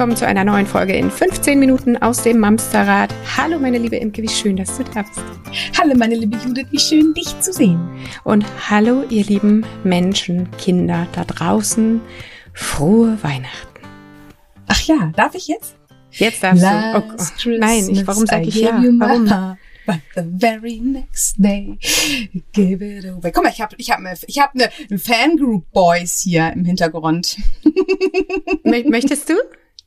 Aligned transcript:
willkommen 0.00 0.16
zu 0.16 0.26
einer 0.26 0.44
neuen 0.44 0.66
Folge 0.66 0.94
in 0.94 1.10
15 1.10 1.58
Minuten 1.58 1.98
aus 1.98 2.22
dem 2.22 2.38
Mamsterrad. 2.38 3.14
Hallo 3.36 3.58
meine 3.58 3.76
liebe 3.76 3.96
Imke, 3.96 4.22
wie 4.22 4.30
schön, 4.30 4.56
dass 4.56 4.78
du 4.78 4.82
da 4.82 5.02
bist. 5.02 5.20
Hallo 5.78 5.94
meine 5.94 6.14
liebe 6.14 6.38
Judith, 6.38 6.68
wie 6.70 6.78
schön 6.78 7.12
dich 7.12 7.38
zu 7.40 7.52
sehen. 7.52 7.78
Und 8.24 8.46
hallo 8.70 9.04
ihr 9.10 9.24
lieben 9.24 9.62
Menschen, 9.84 10.50
Kinder 10.52 11.06
da 11.12 11.24
draußen. 11.24 12.00
Frohe 12.54 13.18
Weihnachten. 13.22 13.80
Ach 14.68 14.80
ja, 14.86 15.12
darf 15.16 15.34
ich 15.34 15.48
jetzt? 15.48 15.76
Jetzt 16.12 16.42
darfst 16.42 16.62
Last 16.62 17.44
du. 17.44 17.50
Oh, 17.50 17.58
nein, 17.58 17.86
ich, 17.90 18.06
warum 18.06 18.24
sage 18.24 18.46
ich 18.46 18.54
ja? 18.54 18.82
Warum? 18.96 19.58
But 19.84 20.00
the 20.14 20.22
very 20.38 20.80
next 20.80 21.34
day, 21.36 21.76
give 22.52 22.82
it 22.82 23.04
away. 23.04 23.32
Guck 23.32 23.44
mal, 23.44 23.50
ich 23.50 23.60
habe 23.60 23.74
ich 23.76 23.90
hab 23.90 23.98
eine, 23.98 24.14
ich 24.26 24.38
hab 24.38 24.54
eine 24.54 24.98
Fangroup 24.98 25.70
Boys 25.72 26.20
hier 26.20 26.50
im 26.54 26.64
Hintergrund. 26.64 27.36
Möchtest 28.64 29.28
du? 29.28 29.34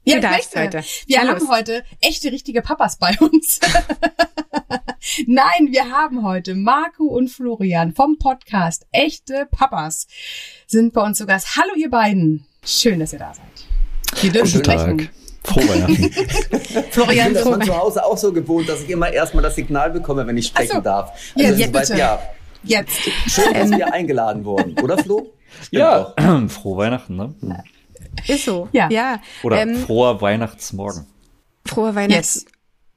Ja, 0.05 0.19
möchte. 0.19 0.59
heute. 0.59 0.83
Wir 1.07 1.19
Hallo. 1.19 1.31
haben 1.31 1.49
heute 1.49 1.83
echte, 2.01 2.29
richtige 2.29 2.61
Papas 2.61 2.97
bei 2.97 3.15
uns. 3.21 3.61
Nein, 5.27 5.69
wir 5.69 5.91
haben 5.91 6.23
heute 6.23 6.55
Marco 6.55 7.05
und 7.05 7.29
Florian 7.29 7.93
vom 7.93 8.17
Podcast 8.17 8.85
Echte 8.91 9.47
Papas 9.49 10.07
sind 10.67 10.91
bei 10.93 11.01
uns 11.01 11.19
zu 11.19 11.25
Gast. 11.25 11.55
Hallo 11.55 11.73
ihr 11.77 11.89
beiden. 11.89 12.45
Schön, 12.65 12.99
dass 12.99 13.13
ihr 13.13 13.19
da 13.19 13.33
seid. 13.33 14.21
Wir 14.21 14.31
dürfen 14.33 14.61
sprechen. 14.61 14.97
Tag. 14.97 15.09
Frohe 15.45 15.69
Weihnachten. 15.69 16.11
Florian, 16.91 17.17
ich 17.17 17.23
bin 17.25 17.33
das 17.35 17.43
von 17.43 17.61
zu 17.61 17.77
Hause 17.77 18.05
auch 18.05 18.17
so 18.17 18.33
gewohnt, 18.33 18.67
dass 18.67 18.81
ich 18.81 18.89
immer 18.89 19.09
erstmal 19.09 19.43
das 19.43 19.55
Signal 19.55 19.91
bekomme, 19.91 20.27
wenn 20.27 20.35
ich 20.35 20.47
sprechen 20.47 20.75
so. 20.75 20.81
darf. 20.81 21.11
Also 21.35 21.49
ja, 21.49 21.57
jetzt, 21.57 21.71
bitte. 21.71 21.97
ja. 21.97 22.21
Jetzt. 22.63 22.99
Schön, 23.27 23.53
dass 23.53 23.71
wir 23.71 23.93
eingeladen 23.93 24.43
wurden, 24.43 24.77
oder 24.81 24.97
Flo? 24.97 25.31
Stimmt 25.61 25.79
ja, 25.79 26.13
doch. 26.17 26.49
frohe 26.49 26.77
Weihnachten, 26.77 27.15
ne? 27.15 27.63
Ist 28.27 28.45
so. 28.45 28.69
Ja. 28.71 28.89
ja. 28.89 29.21
Oder 29.43 29.61
ähm, 29.61 29.75
froher 29.77 30.21
Weihnachtsmorgen. 30.21 31.07
Frohe 31.65 31.95
Weihnachts. 31.95 32.35
Yes. 32.35 32.45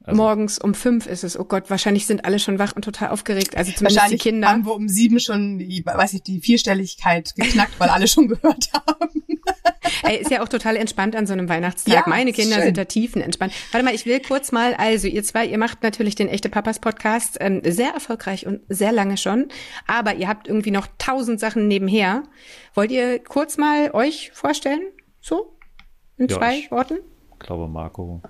Also. 0.07 0.21
Morgens 0.21 0.57
um 0.57 0.73
fünf 0.73 1.05
ist 1.05 1.25
es. 1.25 1.37
Oh 1.37 1.43
Gott, 1.43 1.69
wahrscheinlich 1.69 2.05
sind 2.07 2.23
alle 2.23 2.39
schon 2.39 2.59
wach 2.59 2.73
und 2.75 2.83
total 2.83 3.09
aufgeregt. 3.09 3.57
Also 3.57 3.73
zumindest 3.73 4.09
die 4.09 4.17
Kinder. 4.17 4.47
haben 4.47 4.65
wir 4.65 4.73
um 4.73 4.87
sieben 4.87 5.19
schon, 5.19 5.59
die, 5.59 5.83
weiß 5.85 6.13
ich, 6.13 6.23
die 6.23 6.39
Vierstelligkeit 6.39 7.33
geknackt, 7.35 7.77
weil 7.77 7.89
alle 7.89 8.07
schon 8.07 8.27
gehört 8.29 8.69
haben. 8.73 9.23
Ey, 10.03 10.17
ist 10.17 10.31
ja 10.31 10.41
auch 10.41 10.47
total 10.47 10.77
entspannt 10.77 11.13
an 11.15 11.27
so 11.27 11.33
einem 11.33 11.49
Weihnachtstag. 11.49 11.93
Ja, 11.93 12.03
Meine 12.07 12.31
Kinder 12.31 12.55
schön. 12.55 12.65
sind 12.65 12.77
da 12.77 12.85
tiefenentspannt. 12.85 13.51
Warte 13.71 13.83
mal, 13.83 13.93
ich 13.93 14.05
will 14.05 14.21
kurz 14.21 14.53
mal, 14.53 14.73
also 14.75 15.07
ihr 15.07 15.23
zwei, 15.23 15.45
ihr 15.45 15.57
macht 15.57 15.83
natürlich 15.83 16.15
den 16.15 16.29
Echte 16.29 16.47
Papas 16.47 16.79
Podcast 16.79 17.37
ähm, 17.41 17.61
sehr 17.65 17.89
erfolgreich 17.93 18.45
und 18.45 18.61
sehr 18.69 18.93
lange 18.93 19.17
schon, 19.17 19.47
aber 19.87 20.15
ihr 20.15 20.29
habt 20.29 20.47
irgendwie 20.47 20.71
noch 20.71 20.87
tausend 20.97 21.39
Sachen 21.39 21.67
nebenher. 21.67 22.23
Wollt 22.73 22.91
ihr 22.91 23.19
kurz 23.19 23.57
mal 23.57 23.91
euch 23.91 24.31
vorstellen? 24.33 24.81
So? 25.27 25.57
In 26.17 26.27
ja, 26.27 26.37
zwei 26.37 26.67
Worten? 26.69 26.99
Ich 27.33 27.39
glaube, 27.39 27.67
Marco 27.67 28.21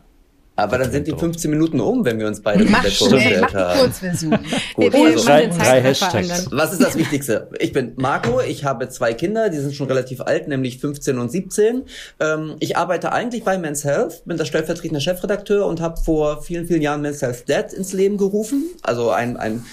aber 0.58 0.80
dann 0.80 0.92
sind 0.92 1.06
die 1.06 1.12
15 1.12 1.52
Minuten 1.52 1.80
um, 1.80 2.03
wenn 2.03 2.17
wir 2.17 2.26
uns 2.26 2.42
beide 2.42 2.66
mach 2.66 2.84
vorgestellt 2.84 3.42
mach 3.42 3.53
haben. 3.53 3.80
Kurzversion. 3.80 4.31
Gut, 4.73 4.95
also, 4.95 5.25
drei, 5.25 5.45
drei 5.45 5.81
Hashtags. 5.81 6.48
Was 6.52 6.73
ist 6.73 6.81
das 6.81 6.98
Wichtigste? 6.98 7.48
Ich 7.59 7.73
bin 7.73 7.94
Marco, 7.98 8.42
ich 8.42 8.66
habe 8.66 8.90
zwei 8.90 9.14
Kinder, 9.14 9.50
die 9.50 9.59
sind 9.59 9.75
schon 9.75 9.86
relativ 9.86 10.20
alt, 10.20 10.48
nämlich 10.48 10.80
15 10.80 11.20
und 11.20 11.30
17. 11.30 11.84
Ähm, 12.20 12.56
ich 12.59 12.75
arbeite 12.75 13.12
eigentlich 13.12 13.44
bei 13.44 13.59
Men's 13.59 13.84
Health, 13.84 14.25
bin 14.25 14.38
der 14.38 14.45
stellvertretende 14.45 15.00
Chefredakteur 15.00 15.68
und 15.68 15.80
habe 15.80 15.98
vor 15.98 16.42
vielen, 16.42 16.66
vielen 16.66 16.81
Jahren 16.81 17.02
Men's 17.02 17.22
Health 17.22 17.48
Dad 17.48 17.72
ins 17.72 17.94
Leben 17.94 18.18
gerufen. 18.18 18.64
Also 18.81 19.12
ein, 19.12 19.38
ein 19.38 19.63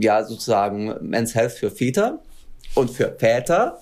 ja, 0.00 0.24
sozusagen 0.24 0.94
Men's 1.02 1.34
Health 1.34 1.52
für 1.52 1.70
Väter 1.70 2.20
und 2.74 2.90
für 2.90 3.14
Väter 3.18 3.78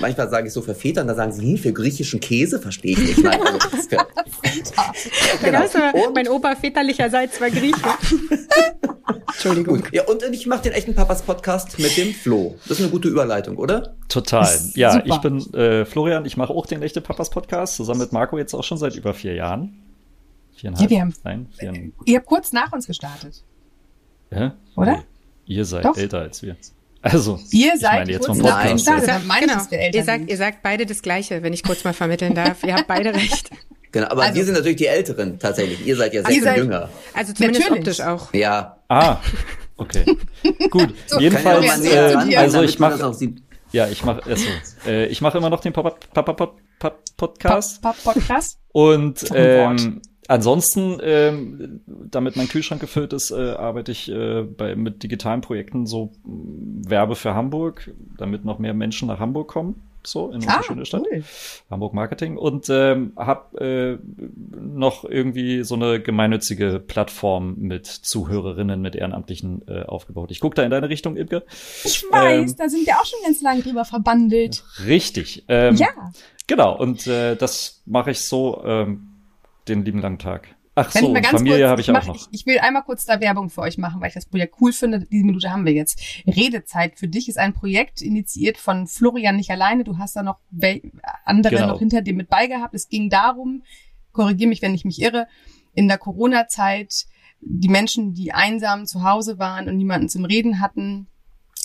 manchmal 0.00 0.28
sage 0.28 0.48
ich 0.48 0.52
so 0.52 0.62
für 0.62 0.74
Väter 0.74 1.02
und 1.02 1.08
da 1.08 1.14
sagen 1.14 1.32
sie, 1.32 1.42
hm, 1.42 1.58
für 1.58 1.72
griechischen 1.72 2.20
Käse 2.20 2.58
verstehe 2.58 2.92
ich 2.92 2.98
nicht. 2.98 3.22
Nein, 3.22 3.40
also 3.40 3.58
für, 3.68 3.98
genau. 5.42 6.06
und, 6.06 6.14
mein 6.14 6.28
Opa 6.28 6.56
väterlicherseits 6.56 7.40
war 7.40 7.50
Grieche. 7.50 7.76
Entschuldigung. 9.28 9.80
Gut. 9.80 9.92
Ja, 9.92 10.04
und 10.06 10.22
ich 10.30 10.46
mache 10.46 10.62
den 10.62 10.72
echten 10.72 10.94
Papas 10.94 11.22
Podcast 11.22 11.78
mit 11.78 11.96
dem 11.96 12.12
Flo. 12.12 12.56
Das 12.68 12.78
ist 12.78 12.84
eine 12.84 12.90
gute 12.90 13.08
Überleitung, 13.08 13.56
oder? 13.56 13.96
Total. 14.08 14.48
Ja, 14.74 14.92
super. 14.92 15.06
ich 15.06 15.18
bin 15.18 15.54
äh, 15.54 15.84
Florian, 15.84 16.24
ich 16.24 16.36
mache 16.36 16.52
auch 16.52 16.66
den 16.66 16.82
echte 16.82 17.00
Papas 17.00 17.30
Podcast, 17.30 17.76
zusammen 17.76 18.00
mit 18.00 18.12
Marco 18.12 18.38
jetzt 18.38 18.54
auch 18.54 18.64
schon 18.64 18.78
seit 18.78 18.94
über 18.94 19.14
vier 19.14 19.34
Jahren. 19.34 19.78
Viereinhalb? 20.54 20.82
Ja, 20.82 20.90
wir 20.90 21.00
haben, 21.00 21.14
Nein, 21.24 21.46
viereinhalb. 21.58 21.92
Ihr 22.04 22.16
habt 22.18 22.26
kurz 22.26 22.52
nach 22.52 22.72
uns 22.72 22.86
gestartet. 22.86 23.42
Ja? 24.30 24.54
Oder? 24.76 24.98
Nee. 24.98 25.02
Ihr 25.46 25.64
seid 25.64 25.84
Doch. 25.84 25.96
älter 25.96 26.20
als 26.20 26.42
wir. 26.42 26.56
Also, 27.02 27.40
ihr 27.50 27.76
seid 27.78 27.92
ich 27.92 27.98
meine 27.98 28.12
jetzt 28.12 28.26
vom 28.26 28.38
Podcast. 28.38 28.86
Nein, 28.86 29.00
sagt, 29.00 29.70
genau. 29.70 29.82
ihr, 29.92 30.04
sagt, 30.04 30.30
ihr 30.30 30.36
sagt 30.36 30.62
beide 30.62 30.86
das 30.86 31.02
Gleiche, 31.02 31.42
wenn 31.42 31.52
ich 31.52 31.64
kurz 31.64 31.82
mal 31.82 31.92
vermitteln 31.92 32.34
darf. 32.34 32.62
ihr 32.62 32.74
habt 32.74 32.86
beide 32.86 33.12
recht. 33.12 33.50
Genau, 33.90 34.06
aber 34.06 34.22
also, 34.22 34.36
wir 34.36 34.44
sind 34.44 34.54
natürlich 34.54 34.78
die 34.78 34.86
Älteren 34.86 35.38
tatsächlich. 35.38 35.86
Ihr 35.86 35.96
seid 35.96 36.14
ja 36.14 36.22
sehr 36.24 36.54
viel 36.54 36.62
jünger. 36.62 36.88
Also 37.12 37.34
zumindest 37.34 37.68
natürlich. 37.68 37.88
optisch 37.88 38.00
auch. 38.00 38.32
Ja. 38.32 38.78
Ah, 38.88 39.18
okay. 39.76 40.04
Gut. 40.70 40.94
So, 41.06 41.20
Jedenfalls, 41.20 41.84
äh, 41.84 42.36
also 42.36 42.62
ich 42.62 42.78
mache 42.78 43.12
ja, 43.72 43.88
ich 43.88 44.04
mache 44.04 44.22
also, 44.24 44.46
äh, 44.86 45.06
ich 45.06 45.20
mache 45.20 45.38
immer 45.38 45.50
noch 45.50 45.60
den 45.60 45.72
Papa 45.72 45.96
Papa 46.12 46.54
Podcast. 47.16 47.82
Papa 47.82 48.12
Podcast. 48.12 48.58
Und 48.72 49.24
ähm, 49.34 50.00
Ansonsten, 50.28 50.98
ähm, 51.02 51.80
damit 51.86 52.36
mein 52.36 52.48
Kühlschrank 52.48 52.80
gefüllt 52.80 53.12
ist, 53.12 53.32
äh, 53.32 53.50
arbeite 53.50 53.90
ich 53.90 54.08
äh, 54.08 54.42
bei, 54.42 54.76
mit 54.76 55.02
digitalen 55.02 55.40
Projekten 55.40 55.86
so 55.86 56.12
mm, 56.24 56.88
Werbe 56.88 57.16
für 57.16 57.34
Hamburg, 57.34 57.90
damit 58.18 58.44
noch 58.44 58.60
mehr 58.60 58.72
Menschen 58.72 59.08
nach 59.08 59.18
Hamburg 59.18 59.48
kommen, 59.48 59.82
so 60.04 60.28
in 60.28 60.36
unsere 60.36 60.58
ah, 60.58 60.62
schöne 60.62 60.86
Stadt. 60.86 61.02
Cool. 61.10 61.24
Hamburg 61.70 61.92
Marketing 61.92 62.36
und 62.36 62.68
ähm, 62.70 63.12
habe 63.16 63.98
äh, 63.98 63.98
noch 64.56 65.04
irgendwie 65.04 65.64
so 65.64 65.74
eine 65.74 66.00
gemeinnützige 66.00 66.78
Plattform 66.78 67.56
mit 67.58 67.86
Zuhörerinnen, 67.86 68.80
mit 68.80 68.94
Ehrenamtlichen 68.94 69.62
äh, 69.66 69.82
aufgebaut. 69.82 70.30
Ich 70.30 70.38
gucke 70.38 70.54
da 70.54 70.62
in 70.62 70.70
deine 70.70 70.88
Richtung, 70.88 71.16
Ibke. 71.16 71.42
Ich 71.82 72.04
weiß, 72.04 72.50
ähm, 72.50 72.56
da 72.56 72.68
sind 72.68 72.86
wir 72.86 72.94
auch 72.94 73.06
schon 73.06 73.18
ganz 73.24 73.42
lange 73.42 73.62
drüber 73.62 73.84
verbandelt. 73.84 74.62
Richtig. 74.86 75.44
Ähm, 75.48 75.74
ja. 75.74 75.88
Genau, 76.46 76.78
und 76.78 77.08
äh, 77.08 77.34
das 77.34 77.82
mache 77.86 78.12
ich 78.12 78.20
so. 78.20 78.62
Ähm, 78.64 79.08
den 79.68 79.84
lieben 79.84 80.00
langen 80.00 80.18
Tag. 80.18 80.54
Ach 80.74 80.94
Wenn 80.94 81.04
so, 81.04 81.14
Familie 81.14 81.68
habe 81.68 81.82
ich, 81.82 81.88
ich 81.88 81.94
auch 81.94 82.06
noch. 82.06 82.14
Ich, 82.14 82.28
ich, 82.30 82.46
will 82.46 82.58
einmal 82.58 82.82
kurz 82.82 83.04
da 83.04 83.20
Werbung 83.20 83.50
für 83.50 83.60
euch 83.60 83.76
machen, 83.76 84.00
weil 84.00 84.08
ich 84.08 84.14
das 84.14 84.24
Projekt 84.24 84.56
cool 84.60 84.72
finde. 84.72 85.00
Diese 85.00 85.24
Minute 85.24 85.50
haben 85.50 85.66
wir 85.66 85.72
jetzt. 85.72 86.00
Redezeit 86.26 86.98
für 86.98 87.08
dich 87.08 87.28
ist 87.28 87.38
ein 87.38 87.52
Projekt 87.52 88.00
initiiert 88.00 88.56
von 88.56 88.86
Florian 88.86 89.36
nicht 89.36 89.50
alleine. 89.50 89.84
Du 89.84 89.98
hast 89.98 90.16
da 90.16 90.22
noch 90.22 90.38
andere 91.24 91.54
genau. 91.54 91.66
noch 91.68 91.78
hinter 91.78 92.00
dir 92.00 92.14
mit 92.14 92.30
beigehabt. 92.30 92.74
Es 92.74 92.88
ging 92.88 93.10
darum, 93.10 93.64
korrigiere 94.12 94.48
mich, 94.48 94.62
wenn 94.62 94.74
ich 94.74 94.86
mich 94.86 95.02
irre, 95.02 95.26
in 95.74 95.88
der 95.88 95.98
Corona-Zeit 95.98 97.06
die 97.40 97.68
Menschen, 97.68 98.14
die 98.14 98.32
einsam 98.32 98.86
zu 98.86 99.02
Hause 99.02 99.38
waren 99.38 99.68
und 99.68 99.76
niemanden 99.76 100.08
zum 100.08 100.24
Reden 100.24 100.60
hatten, 100.60 101.08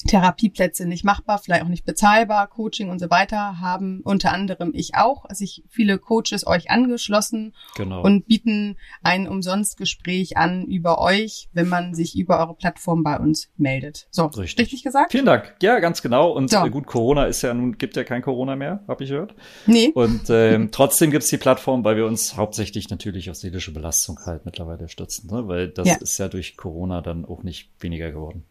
Therapieplätze 0.05 0.85
nicht 0.85 1.03
machbar, 1.03 1.39
vielleicht 1.39 1.63
auch 1.63 1.69
nicht 1.69 1.85
bezahlbar, 1.85 2.47
Coaching 2.47 2.89
und 2.89 2.99
so 2.99 3.09
weiter, 3.09 3.59
haben 3.59 4.01
unter 4.03 4.31
anderem 4.31 4.71
ich 4.73 4.95
auch, 4.95 5.25
sich 5.29 5.63
viele 5.69 5.97
Coaches 5.97 6.45
euch 6.45 6.69
angeschlossen 6.69 7.55
genau. 7.75 8.03
und 8.03 8.27
bieten 8.27 8.77
ein 9.01 9.27
Umsonstgespräch 9.27 10.37
an 10.37 10.65
über 10.65 10.99
euch, 10.99 11.49
wenn 11.53 11.67
man 11.67 11.95
sich 11.95 12.17
über 12.17 12.39
eure 12.39 12.53
Plattform 12.53 13.03
bei 13.03 13.17
uns 13.17 13.49
meldet. 13.57 14.07
So, 14.11 14.25
richtig, 14.25 14.65
richtig 14.65 14.83
gesagt? 14.83 15.11
Vielen 15.11 15.25
Dank. 15.25 15.55
Ja, 15.61 15.79
ganz 15.79 16.01
genau. 16.01 16.31
Und 16.31 16.51
so. 16.51 16.63
Äh, 16.63 16.69
gut, 16.69 16.85
Corona 16.85 17.25
ist 17.25 17.41
ja 17.41 17.53
nun, 17.53 17.77
gibt 17.77 17.95
ja 17.95 18.03
kein 18.03 18.21
Corona 18.21 18.55
mehr, 18.55 18.83
habe 18.87 19.03
ich 19.03 19.09
gehört. 19.09 19.33
Nee. 19.65 19.91
Und 19.93 20.29
ähm, 20.29 20.69
trotzdem 20.71 21.11
gibt's 21.11 21.29
die 21.29 21.37
Plattform, 21.37 21.83
weil 21.83 21.95
wir 21.95 22.05
uns 22.05 22.37
hauptsächlich 22.37 22.89
natürlich 22.89 23.29
auf 23.29 23.35
seelische 23.35 23.73
Belastung 23.73 24.19
halt 24.25 24.45
mittlerweile 24.45 24.89
stützen, 24.89 25.29
ne? 25.31 25.47
weil 25.47 25.69
das 25.69 25.87
ja. 25.87 25.95
ist 25.95 26.17
ja 26.17 26.27
durch 26.27 26.55
Corona 26.55 27.01
dann 27.01 27.25
auch 27.25 27.43
nicht 27.43 27.71
weniger 27.79 28.11
geworden. 28.11 28.43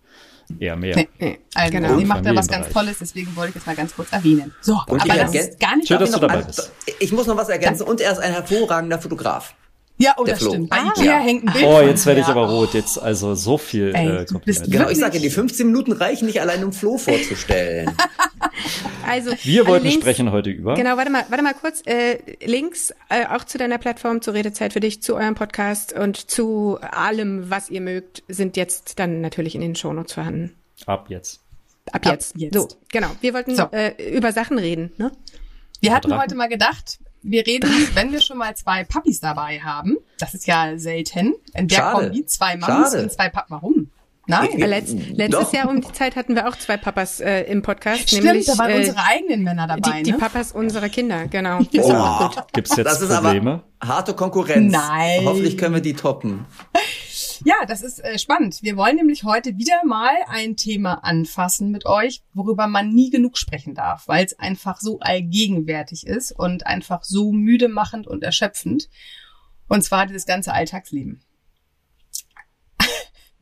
Eher 0.58 0.76
mehr. 0.76 0.96
Nee, 0.96 1.08
nee. 1.18 1.38
Also 1.54 1.72
genau. 1.72 1.98
sie 1.98 2.04
macht 2.04 2.24
da 2.24 2.34
was 2.34 2.46
ganz 2.46 2.68
Tolles, 2.68 2.98
deswegen 3.00 3.34
wollte 3.34 3.50
ich 3.50 3.54
das 3.54 3.66
mal 3.66 3.74
ganz 3.74 3.94
kurz 3.94 4.12
erwähnen. 4.12 4.54
So, 4.60 4.80
und 4.86 5.02
aber 5.02 5.14
das 5.16 5.34
ist 5.34 5.58
gar 5.58 5.76
nicht 5.76 5.88
Schön, 5.88 5.98
dass 5.98 6.12
du 6.12 6.20
dabei 6.20 6.42
bist. 6.42 6.72
Ich 7.00 7.12
muss 7.12 7.26
noch 7.26 7.36
was 7.36 7.48
ergänzen. 7.48 7.82
Und 7.82 8.00
er 8.00 8.12
ist 8.12 8.18
ein 8.18 8.32
hervorragender 8.32 8.98
Fotograf. 8.98 9.54
Ja, 9.98 10.14
oh, 10.18 10.24
das 10.24 10.40
Flo. 10.40 10.50
stimmt. 10.50 10.70
Bei 10.70 10.78
ah, 10.78 10.92
ja. 11.02 11.18
hängt 11.18 11.46
ein 11.46 11.52
Bild. 11.54 11.64
Oh, 11.64 11.80
jetzt 11.80 12.04
werde 12.04 12.20
ich 12.20 12.26
aber 12.26 12.48
rot. 12.48 12.74
Jetzt 12.74 13.00
also 13.00 13.34
so 13.34 13.56
viel. 13.56 13.94
Ey, 13.94 14.08
äh, 14.08 14.26
bist 14.44 14.70
genau, 14.70 14.90
ich 14.90 14.98
sage, 14.98 15.18
die 15.18 15.30
15 15.30 15.66
Minuten 15.66 15.92
reichen 15.92 16.26
nicht 16.26 16.40
allein, 16.40 16.62
um 16.64 16.72
Flo 16.72 16.98
vorzustellen. 16.98 17.90
also 19.06 19.30
wir 19.42 19.60
also 19.60 19.70
wollten 19.70 19.86
Links, 19.86 20.02
sprechen 20.02 20.32
heute 20.32 20.50
über. 20.50 20.74
Genau, 20.74 20.98
warte 20.98 21.10
mal, 21.10 21.24
warte 21.30 21.42
mal 21.42 21.54
kurz. 21.54 21.82
Äh, 21.86 22.18
Links 22.44 22.92
äh, 23.08 23.26
auch 23.26 23.44
zu 23.44 23.56
deiner 23.56 23.78
Plattform, 23.78 24.20
zur 24.20 24.34
Redezeit 24.34 24.74
für 24.74 24.80
dich, 24.80 25.02
zu 25.02 25.16
eurem 25.16 25.34
Podcast 25.34 25.94
und 25.94 26.30
zu 26.30 26.78
allem, 26.82 27.48
was 27.48 27.70
ihr 27.70 27.80
mögt, 27.80 28.22
sind 28.28 28.58
jetzt 28.58 28.98
dann 28.98 29.22
natürlich 29.22 29.54
in 29.54 29.62
den 29.62 29.76
Shownotes 29.76 30.12
vorhanden. 30.12 30.54
Ab 30.84 31.06
jetzt. 31.08 31.40
Ab 31.92 32.04
jetzt. 32.04 32.34
Ab 32.34 32.40
jetzt. 32.40 32.54
So, 32.54 32.68
genau. 32.92 33.08
Wir 33.22 33.32
wollten 33.32 33.56
so. 33.56 33.68
äh, 33.72 34.14
über 34.14 34.32
Sachen 34.32 34.58
reden, 34.58 34.92
ne? 34.98 35.10
Wir 35.80 35.94
hatten 35.94 36.16
heute 36.18 36.34
mal 36.34 36.48
gedacht, 36.48 36.98
wir 37.26 37.46
reden, 37.46 37.70
wenn 37.94 38.12
wir 38.12 38.20
schon 38.20 38.38
mal 38.38 38.56
zwei 38.56 38.84
Puppies 38.84 39.20
dabei 39.20 39.60
haben, 39.60 39.96
das 40.18 40.34
ist 40.34 40.46
ja 40.46 40.78
selten, 40.78 41.34
in 41.54 41.68
der 41.68 41.76
Schade. 41.76 42.06
Kombi, 42.06 42.26
zwei 42.26 42.56
Mams 42.56 42.94
und 42.94 43.12
zwei 43.12 43.28
Pappen. 43.28 43.50
Warum? 43.50 43.90
Nein. 44.28 44.58
Letz, 44.58 44.92
letztes 45.12 45.50
Doch. 45.50 45.52
Jahr 45.52 45.68
um 45.68 45.80
die 45.80 45.92
Zeit 45.92 46.16
hatten 46.16 46.34
wir 46.34 46.48
auch 46.48 46.56
zwei 46.56 46.76
Papas 46.76 47.20
äh, 47.20 47.42
im 47.42 47.62
Podcast. 47.62 48.08
Stimmt, 48.08 48.24
nämlich, 48.24 48.46
da 48.46 48.58
waren 48.58 48.72
äh, 48.72 48.78
unsere 48.78 48.98
eigenen 48.98 49.44
Männer 49.44 49.68
dabei. 49.68 50.02
Die, 50.02 50.10
ne? 50.10 50.16
die 50.16 50.20
Papas 50.20 50.50
unserer 50.50 50.88
Kinder, 50.88 51.28
genau. 51.28 51.60
Das 51.72 51.84
oh. 51.84 52.30
Gibt 52.52 52.68
es 52.68 52.76
jetzt 52.76 53.02
das 53.02 53.08
Probleme? 53.08 53.62
harte 53.80 54.14
Konkurrenz. 54.14 54.72
Nein. 54.72 55.24
Hoffentlich 55.24 55.56
können 55.56 55.74
wir 55.74 55.80
die 55.80 55.94
toppen. 55.94 56.44
Ja, 57.44 57.64
das 57.66 57.82
ist 57.82 58.02
äh, 58.02 58.18
spannend. 58.18 58.62
Wir 58.62 58.76
wollen 58.76 58.96
nämlich 58.96 59.24
heute 59.24 59.58
wieder 59.58 59.84
mal 59.84 60.14
ein 60.28 60.56
Thema 60.56 61.04
anfassen 61.04 61.70
mit 61.70 61.86
euch, 61.86 62.22
worüber 62.32 62.66
man 62.66 62.90
nie 62.90 63.10
genug 63.10 63.36
sprechen 63.36 63.74
darf, 63.74 64.08
weil 64.08 64.24
es 64.24 64.38
einfach 64.38 64.80
so 64.80 65.00
allgegenwärtig 65.00 66.06
ist 66.06 66.32
und 66.32 66.66
einfach 66.66 67.04
so 67.04 67.32
müde 67.32 67.68
machend 67.68 68.06
und 68.06 68.22
erschöpfend. 68.22 68.88
Und 69.68 69.82
zwar 69.82 70.06
dieses 70.06 70.26
ganze 70.26 70.52
Alltagsleben. 70.52 71.22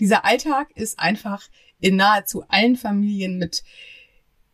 Dieser 0.00 0.25
Alltag 0.25 0.70
ist 0.75 0.99
einfach 0.99 1.49
in 1.79 1.97
nahezu 1.97 2.44
allen 2.49 2.76
Familien 2.76 3.38
mit 3.38 3.62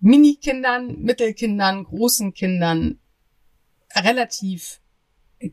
Minikindern, 0.00 1.00
Mittelkindern, 1.00 1.84
großen 1.84 2.34
Kindern 2.34 2.98
relativ 3.94 4.80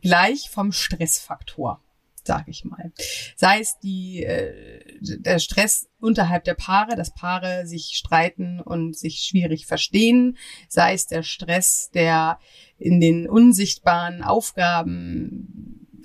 gleich 0.01 0.49
vom 0.49 0.71
Stressfaktor, 0.71 1.83
sage 2.27 2.51
ich 2.51 2.63
mal. 2.63 2.91
Sei 3.35 3.59
es 3.59 3.79
die, 3.79 4.23
äh, 4.23 4.99
der 5.01 5.39
Stress 5.39 5.89
unterhalb 5.99 6.43
der 6.43 6.53
Paare, 6.53 6.95
dass 6.95 7.13
Paare 7.13 7.65
sich 7.65 7.93
streiten 7.95 8.59
und 8.59 8.95
sich 8.95 9.21
schwierig 9.21 9.65
verstehen, 9.65 10.37
sei 10.69 10.93
es 10.93 11.07
der 11.07 11.23
Stress, 11.23 11.89
der 11.93 12.39
in 12.77 12.99
den 12.99 13.27
unsichtbaren 13.27 14.21
Aufgaben 14.21 15.97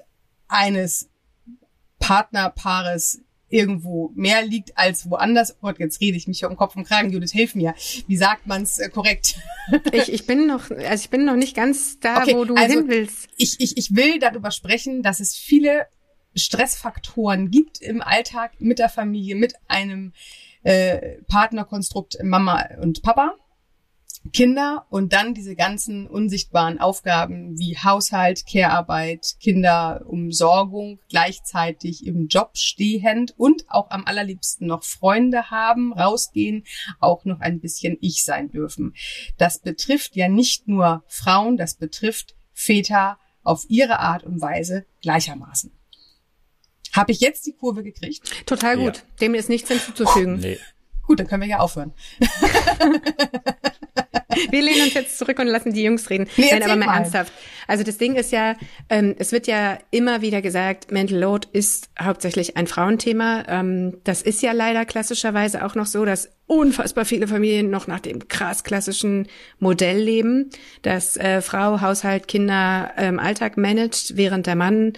eines 0.48 1.10
Partnerpaares 1.98 3.20
irgendwo 3.52 4.10
mehr 4.14 4.44
liegt 4.44 4.76
als 4.76 5.08
woanders. 5.08 5.56
Oh 5.56 5.66
Gott, 5.68 5.78
jetzt 5.78 6.00
rede 6.00 6.16
ich 6.16 6.26
mich 6.26 6.38
hier 6.38 6.50
um 6.50 6.56
Kopf 6.56 6.74
und 6.74 6.84
Kragen. 6.84 7.10
Judith, 7.10 7.32
hilf 7.32 7.54
mir. 7.54 7.74
Wie 8.06 8.16
sagt 8.16 8.46
man 8.46 8.62
es 8.62 8.78
äh, 8.78 8.88
korrekt? 8.88 9.36
ich, 9.92 10.12
ich 10.12 10.26
bin 10.26 10.46
noch, 10.46 10.70
also 10.70 11.02
ich 11.04 11.10
bin 11.10 11.24
noch 11.24 11.36
nicht 11.36 11.54
ganz 11.54 12.00
da, 12.00 12.22
okay, 12.22 12.34
wo 12.34 12.44
du 12.44 12.54
also 12.54 12.78
hin 12.78 12.88
willst. 12.88 13.28
Ich, 13.36 13.60
ich, 13.60 13.76
ich 13.76 13.94
will 13.94 14.18
darüber 14.18 14.50
sprechen, 14.50 15.02
dass 15.02 15.20
es 15.20 15.36
viele 15.36 15.86
Stressfaktoren 16.34 17.50
gibt 17.50 17.80
im 17.80 18.02
Alltag 18.02 18.52
mit 18.60 18.78
der 18.78 18.88
Familie, 18.88 19.34
mit 19.34 19.54
einem 19.68 20.12
äh, 20.62 21.22
Partnerkonstrukt 21.28 22.18
Mama 22.22 22.68
und 22.80 23.02
Papa. 23.02 23.36
Kinder 24.32 24.86
und 24.88 25.12
dann 25.12 25.34
diese 25.34 25.56
ganzen 25.56 26.06
unsichtbaren 26.06 26.78
Aufgaben 26.78 27.58
wie 27.58 27.76
Haushalt, 27.76 28.46
Care-Arbeit, 28.46 29.34
Kinderumsorgung, 29.40 31.00
gleichzeitig 31.08 32.06
im 32.06 32.28
Job 32.28 32.52
stehend 32.54 33.34
und 33.36 33.64
auch 33.68 33.90
am 33.90 34.04
allerliebsten 34.04 34.68
noch 34.68 34.84
Freunde 34.84 35.50
haben, 35.50 35.92
rausgehen, 35.92 36.64
auch 37.00 37.24
noch 37.24 37.40
ein 37.40 37.60
bisschen 37.60 37.98
ich 38.00 38.24
sein 38.24 38.50
dürfen. 38.50 38.94
Das 39.38 39.58
betrifft 39.58 40.14
ja 40.14 40.28
nicht 40.28 40.68
nur 40.68 41.02
Frauen, 41.08 41.56
das 41.56 41.74
betrifft 41.74 42.36
Väter 42.52 43.18
auf 43.42 43.64
ihre 43.68 43.98
Art 43.98 44.22
und 44.22 44.40
Weise 44.40 44.86
gleichermaßen. 45.00 45.72
Habe 46.92 47.12
ich 47.12 47.20
jetzt 47.20 47.46
die 47.46 47.52
Kurve 47.52 47.82
gekriegt? 47.82 48.46
Total 48.46 48.76
gut. 48.76 48.96
Ja. 48.96 49.02
Dem 49.20 49.34
ist 49.34 49.48
nichts 49.48 49.68
hinzuzufügen. 49.68 50.38
Nee. 50.38 50.58
Gut, 51.06 51.18
dann 51.20 51.26
können 51.26 51.42
wir 51.42 51.48
ja 51.48 51.58
aufhören. 51.58 51.92
Wir 54.50 54.62
lehnen 54.62 54.82
uns 54.82 54.94
jetzt 54.94 55.18
zurück 55.18 55.38
und 55.38 55.46
lassen 55.46 55.72
die 55.72 55.82
Jungs 55.82 56.08
reden. 56.10 56.26
Nee, 56.36 56.48
Nein, 56.50 56.62
aber 56.62 56.76
mal, 56.76 56.86
mal, 56.86 56.96
ernsthaft. 56.96 57.32
Also 57.66 57.84
das 57.84 57.98
Ding 57.98 58.16
ist 58.16 58.32
ja, 58.32 58.56
ähm, 58.88 59.14
es 59.18 59.32
wird 59.32 59.46
ja 59.46 59.78
immer 59.90 60.22
wieder 60.22 60.42
gesagt, 60.42 60.90
Mental 60.90 61.18
Load 61.18 61.48
ist 61.52 61.90
hauptsächlich 62.00 62.56
ein 62.56 62.66
Frauenthema. 62.66 63.44
Ähm, 63.48 63.98
das 64.04 64.22
ist 64.22 64.42
ja 64.42 64.52
leider 64.52 64.84
klassischerweise 64.84 65.64
auch 65.64 65.74
noch 65.74 65.86
so, 65.86 66.04
dass 66.04 66.30
unfassbar 66.46 67.04
viele 67.04 67.28
Familien 67.28 67.70
noch 67.70 67.86
nach 67.86 68.00
dem 68.00 68.28
krass 68.28 68.64
klassischen 68.64 69.28
Modell 69.58 69.98
leben, 69.98 70.50
dass 70.82 71.16
äh, 71.16 71.40
Frau 71.40 71.80
Haushalt, 71.80 72.28
Kinder, 72.28 72.92
ähm, 72.96 73.18
Alltag 73.18 73.56
managt, 73.56 74.16
während 74.16 74.46
der 74.46 74.56
Mann 74.56 74.94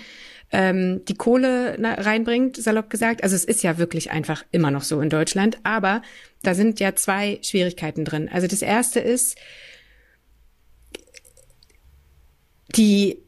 ähm, 0.55 1.05
die 1.07 1.17
Kohle 1.17 1.77
reinbringt, 1.81 2.57
salopp 2.57 2.89
gesagt. 2.89 3.25
Also 3.25 3.35
es 3.35 3.45
ist 3.45 3.65
ja 3.65 3.77
wirklich 3.77 4.13
einfach 4.13 4.45
immer 4.53 4.71
noch 4.71 4.85
so 4.85 5.01
in 5.01 5.11
Deutschland. 5.11 5.59
Aber 5.65 6.01
da 6.45 6.55
sind 6.55 6.79
ja 6.79 6.95
zwei 6.95 7.41
Schwierigkeiten 7.43 8.05
drin. 8.05 8.31
Also 8.33 8.47
das 8.47 8.63
erste 8.63 9.01
ist 9.01 9.37
die 12.77 13.19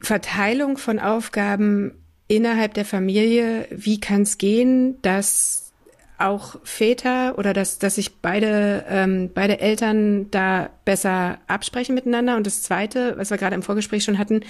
Verteilung 0.00 0.76
von 0.76 0.98
Aufgaben 0.98 2.04
innerhalb 2.26 2.74
der 2.74 2.84
Familie. 2.84 3.68
Wie 3.70 4.00
kann 4.00 4.22
es 4.22 4.36
gehen, 4.36 5.00
dass 5.02 5.72
auch 6.18 6.56
Väter 6.64 7.38
oder 7.38 7.52
dass, 7.52 7.78
dass 7.78 7.96
sich 7.96 8.16
beide, 8.16 8.84
ähm, 8.88 9.30
beide 9.32 9.60
Eltern 9.60 10.28
da 10.32 10.70
besser 10.84 11.38
absprechen 11.46 11.94
miteinander. 11.94 12.36
Und 12.36 12.48
das 12.48 12.62
Zweite, 12.62 13.16
was 13.16 13.30
wir 13.30 13.38
gerade 13.38 13.54
im 13.54 13.62
Vorgespräch 13.62 14.02
schon 14.02 14.18
hatten, 14.18 14.40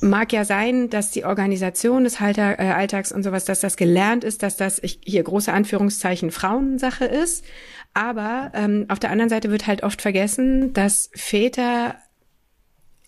mag 0.00 0.32
ja 0.32 0.44
sein, 0.44 0.90
dass 0.90 1.10
die 1.10 1.24
Organisation 1.24 2.04
des 2.04 2.20
äh, 2.20 2.24
Alltags 2.24 3.12
und 3.12 3.22
sowas, 3.22 3.44
dass 3.44 3.60
das 3.60 3.76
gelernt 3.76 4.24
ist, 4.24 4.42
dass 4.42 4.56
das 4.56 4.78
ich, 4.82 5.00
hier 5.04 5.22
große 5.22 5.52
Anführungszeichen 5.52 6.30
Frauensache 6.30 7.04
ist. 7.04 7.44
Aber 7.92 8.52
ähm, 8.54 8.86
auf 8.88 8.98
der 8.98 9.10
anderen 9.10 9.30
Seite 9.30 9.50
wird 9.50 9.66
halt 9.66 9.82
oft 9.82 10.00
vergessen, 10.00 10.72
dass 10.72 11.10
Väter 11.14 11.96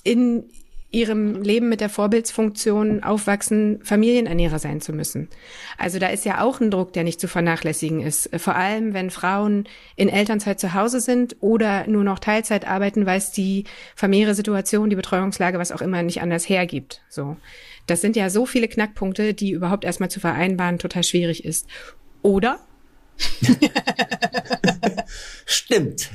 in 0.02 0.50
ihrem 0.92 1.40
Leben 1.42 1.70
mit 1.70 1.80
der 1.80 1.88
Vorbildsfunktion 1.88 3.02
aufwachsen, 3.02 3.80
Familienernährer 3.82 4.58
sein 4.58 4.82
zu 4.82 4.92
müssen. 4.92 5.28
Also 5.78 5.98
da 5.98 6.08
ist 6.08 6.26
ja 6.26 6.42
auch 6.42 6.60
ein 6.60 6.70
Druck, 6.70 6.92
der 6.92 7.02
nicht 7.02 7.18
zu 7.18 7.28
vernachlässigen 7.28 8.02
ist. 8.02 8.30
Vor 8.36 8.54
allem, 8.54 8.92
wenn 8.92 9.10
Frauen 9.10 9.64
in 9.96 10.10
Elternzeit 10.10 10.60
zu 10.60 10.74
Hause 10.74 11.00
sind 11.00 11.36
oder 11.40 11.86
nur 11.86 12.04
noch 12.04 12.18
Teilzeit 12.18 12.68
arbeiten, 12.68 13.06
weil 13.06 13.18
es 13.18 13.32
die 13.32 13.64
familiäre 13.96 14.34
Situation, 14.34 14.90
die 14.90 14.96
Betreuungslage, 14.96 15.58
was 15.58 15.72
auch 15.72 15.80
immer 15.80 16.02
nicht 16.02 16.20
anders 16.20 16.46
hergibt. 16.48 17.02
So. 17.08 17.36
Das 17.86 18.02
sind 18.02 18.14
ja 18.14 18.28
so 18.28 18.44
viele 18.44 18.68
Knackpunkte, 18.68 19.32
die 19.32 19.52
überhaupt 19.52 19.84
erstmal 19.84 20.10
zu 20.10 20.20
vereinbaren 20.20 20.78
total 20.78 21.04
schwierig 21.04 21.44
ist. 21.44 21.66
Oder? 22.20 22.60
Stimmt. 25.46 26.10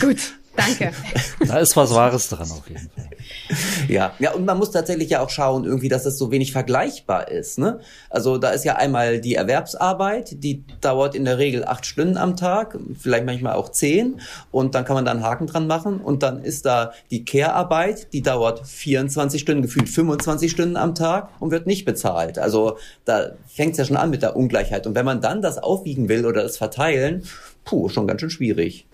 Gut. 0.00 0.18
Danke. 0.56 0.92
Da 1.46 1.58
ist 1.58 1.76
was 1.76 1.94
Wahres 1.94 2.28
dran 2.28 2.50
auf 2.50 2.68
jeden 2.68 2.90
Fall. 2.90 3.08
Ja, 3.88 4.12
ja, 4.18 4.32
und 4.32 4.46
man 4.46 4.58
muss 4.58 4.70
tatsächlich 4.70 5.10
ja 5.10 5.20
auch 5.20 5.30
schauen, 5.30 5.64
irgendwie, 5.64 5.88
dass 5.88 6.06
es 6.06 6.18
so 6.18 6.30
wenig 6.30 6.50
vergleichbar 6.50 7.28
ist. 7.28 7.58
Ne? 7.58 7.80
Also 8.10 8.38
da 8.38 8.50
ist 8.50 8.64
ja 8.64 8.76
einmal 8.76 9.20
die 9.20 9.34
Erwerbsarbeit, 9.34 10.42
die 10.42 10.64
dauert 10.80 11.14
in 11.14 11.24
der 11.24 11.38
Regel 11.38 11.64
acht 11.64 11.86
Stunden 11.86 12.16
am 12.16 12.36
Tag, 12.36 12.78
vielleicht 12.98 13.26
manchmal 13.26 13.54
auch 13.54 13.68
zehn, 13.68 14.20
und 14.50 14.74
dann 14.74 14.84
kann 14.84 14.94
man 14.94 15.04
da 15.04 15.12
einen 15.12 15.22
Haken 15.22 15.46
dran 15.46 15.66
machen. 15.66 16.00
Und 16.00 16.22
dann 16.22 16.42
ist 16.42 16.66
da 16.66 16.92
die 17.10 17.24
Care-Arbeit, 17.24 18.12
die 18.12 18.22
dauert 18.22 18.66
24 18.66 19.40
Stunden, 19.40 19.62
gefühlt 19.62 19.88
25 19.88 20.50
Stunden 20.50 20.76
am 20.76 20.94
Tag 20.94 21.28
und 21.38 21.50
wird 21.50 21.66
nicht 21.66 21.84
bezahlt. 21.84 22.38
Also 22.38 22.78
da 23.04 23.32
fängt 23.46 23.72
es 23.72 23.78
ja 23.78 23.84
schon 23.84 23.96
an 23.96 24.10
mit 24.10 24.22
der 24.22 24.36
Ungleichheit. 24.36 24.86
Und 24.86 24.94
wenn 24.94 25.04
man 25.04 25.20
dann 25.20 25.42
das 25.42 25.58
aufwiegen 25.58 26.08
will 26.08 26.26
oder 26.26 26.42
das 26.42 26.56
verteilen, 26.56 27.22
puh, 27.66 27.90
schon 27.90 28.06
ganz 28.06 28.22
schön 28.22 28.30
schwierig. 28.30 28.88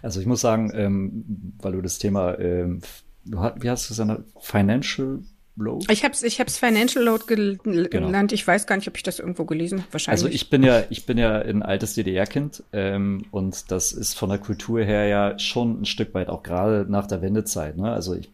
Also 0.00 0.20
ich 0.20 0.26
muss 0.26 0.40
sagen, 0.40 0.70
ähm, 0.74 1.52
weil 1.58 1.72
du 1.72 1.82
das 1.82 1.98
Thema, 1.98 2.38
ähm, 2.38 2.80
du 3.26 3.40
hast, 3.40 3.62
wie 3.62 3.68
hast 3.68 3.90
du 3.90 3.92
es 3.92 3.98
genannt, 3.98 4.24
Financial 4.40 5.22
Load? 5.56 5.86
Ich 5.90 6.04
habe 6.04 6.14
es 6.14 6.22
ich 6.22 6.40
hab's 6.40 6.56
Financial 6.56 7.04
Load 7.04 7.24
gel 7.26 7.58
genau. 7.58 8.06
genannt. 8.06 8.32
Ich 8.32 8.46
weiß 8.46 8.66
gar 8.66 8.76
nicht, 8.76 8.88
ob 8.88 8.96
ich 8.96 9.02
das 9.02 9.18
irgendwo 9.18 9.44
gelesen 9.44 9.80
habe. 9.80 9.92
Wahrscheinlich. 9.92 10.24
Also 10.24 10.34
ich 10.34 10.48
bin 10.48 10.62
ja, 10.62 10.84
ich 10.88 11.04
bin 11.04 11.18
ja 11.18 11.38
ein 11.40 11.62
altes 11.62 11.94
DDR-Kind 11.94 12.62
ähm, 12.72 13.26
und 13.32 13.70
das 13.70 13.92
ist 13.92 14.16
von 14.16 14.30
der 14.30 14.38
Kultur 14.38 14.82
her 14.82 15.06
ja 15.06 15.38
schon 15.38 15.82
ein 15.82 15.84
Stück 15.84 16.14
weit 16.14 16.28
auch 16.28 16.42
gerade 16.42 16.86
nach 16.88 17.06
der 17.06 17.20
Wendezeit. 17.22 17.76
Ne? 17.76 17.90
Also 17.90 18.14
ich 18.14 18.30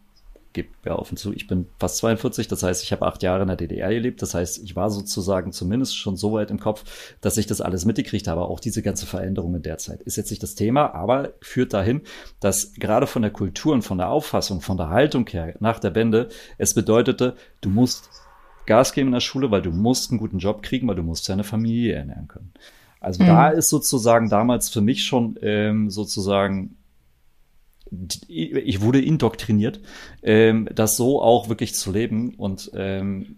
gebe 0.53 0.69
ja 0.85 0.97
offen 0.97 1.17
zu, 1.17 1.33
ich 1.33 1.47
bin 1.47 1.67
fast 1.79 1.97
42, 1.97 2.47
das 2.47 2.63
heißt, 2.63 2.83
ich 2.83 2.91
habe 2.91 3.05
acht 3.05 3.23
Jahre 3.23 3.41
in 3.41 3.47
der 3.47 3.57
DDR 3.57 3.89
gelebt, 3.89 4.21
das 4.21 4.33
heißt, 4.33 4.63
ich 4.63 4.75
war 4.75 4.89
sozusagen 4.89 5.51
zumindest 5.51 5.97
schon 5.97 6.15
so 6.15 6.33
weit 6.33 6.51
im 6.51 6.59
Kopf, 6.59 7.15
dass 7.21 7.37
ich 7.37 7.47
das 7.47 7.61
alles 7.61 7.85
mitgekriegt 7.85 8.27
habe, 8.27 8.41
auch 8.41 8.59
diese 8.59 8.81
ganze 8.81 9.05
Veränderung 9.05 9.55
in 9.55 9.63
der 9.63 9.77
Zeit. 9.77 10.01
Ist 10.03 10.15
jetzt 10.15 10.29
nicht 10.29 10.43
das 10.43 10.55
Thema, 10.55 10.93
aber 10.93 11.33
führt 11.41 11.73
dahin, 11.73 12.01
dass 12.39 12.73
gerade 12.75 13.07
von 13.07 13.21
der 13.21 13.31
Kultur 13.31 13.73
und 13.73 13.81
von 13.81 13.97
der 13.97 14.09
Auffassung, 14.09 14.61
von 14.61 14.77
der 14.77 14.89
Haltung 14.89 15.27
her 15.27 15.55
nach 15.59 15.79
der 15.79 15.95
Wende, 15.95 16.29
es 16.57 16.73
bedeutete, 16.73 17.35
du 17.61 17.69
musst 17.69 18.09
Gas 18.65 18.93
geben 18.93 19.09
in 19.09 19.13
der 19.13 19.19
Schule, 19.19 19.51
weil 19.51 19.61
du 19.61 19.71
musst 19.71 20.11
einen 20.11 20.19
guten 20.19 20.37
Job 20.37 20.63
kriegen, 20.63 20.87
weil 20.87 20.95
du 20.95 21.03
musst 21.03 21.27
deine 21.27 21.43
Familie 21.43 21.95
ernähren 21.95 22.27
können. 22.27 22.53
Also 22.99 23.21
mhm. 23.21 23.27
da 23.27 23.49
ist 23.49 23.69
sozusagen 23.69 24.29
damals 24.29 24.69
für 24.69 24.79
mich 24.79 25.03
schon 25.03 25.37
ähm, 25.41 25.89
sozusagen 25.89 26.77
ich 28.27 28.81
wurde 28.81 29.01
indoktriniert, 29.01 29.79
ähm, 30.21 30.67
das 30.73 30.95
so 30.95 31.21
auch 31.21 31.49
wirklich 31.49 31.75
zu 31.75 31.91
leben. 31.91 32.35
Und 32.35 32.71
ähm, 32.75 33.37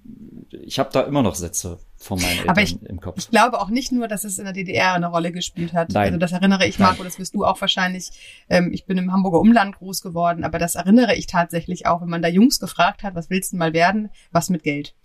ich 0.50 0.80
habe 0.80 0.90
da 0.92 1.02
immer 1.02 1.22
noch 1.22 1.36
Sätze 1.36 1.80
von 1.98 2.20
meinen 2.20 2.32
Eltern 2.32 2.50
Aber 2.50 2.62
ich, 2.62 2.82
im 2.84 3.00
Kopf. 3.00 3.16
Ich 3.18 3.30
glaube 3.30 3.60
auch 3.60 3.70
nicht 3.70 3.92
nur, 3.92 4.08
dass 4.08 4.24
es 4.24 4.38
in 4.38 4.46
der 4.46 4.54
DDR 4.54 4.94
eine 4.94 5.08
Rolle 5.08 5.32
gespielt 5.32 5.74
hat. 5.74 5.92
Nein. 5.92 6.08
Also 6.08 6.18
das 6.18 6.32
erinnere 6.32 6.68
ich, 6.68 6.80
Marco, 6.80 7.04
das 7.04 7.20
wirst 7.20 7.34
du 7.34 7.46
auch 7.46 7.60
wahrscheinlich. 7.60 8.12
Ähm, 8.50 8.72
ich 8.74 8.86
bin 8.86 8.98
im 8.98 9.12
Hamburger 9.12 9.40
Umland 9.40 9.76
groß 9.76 10.02
geworden, 10.02 10.44
aber 10.44 10.60
das 10.60 10.76
erinnere 10.76 11.16
ich 11.16 11.28
tatsächlich 11.28 11.88
auch, 11.88 12.02
wenn 12.02 12.10
man 12.10 12.22
da 12.22 12.28
Jungs 12.28 12.60
gefragt 12.60 13.04
hat, 13.04 13.16
was 13.16 13.30
willst 13.30 13.54
du 13.54 13.58
mal 13.58 13.74
werden, 13.74 14.10
was 14.32 14.50
mit 14.50 14.64
Geld. 14.64 14.96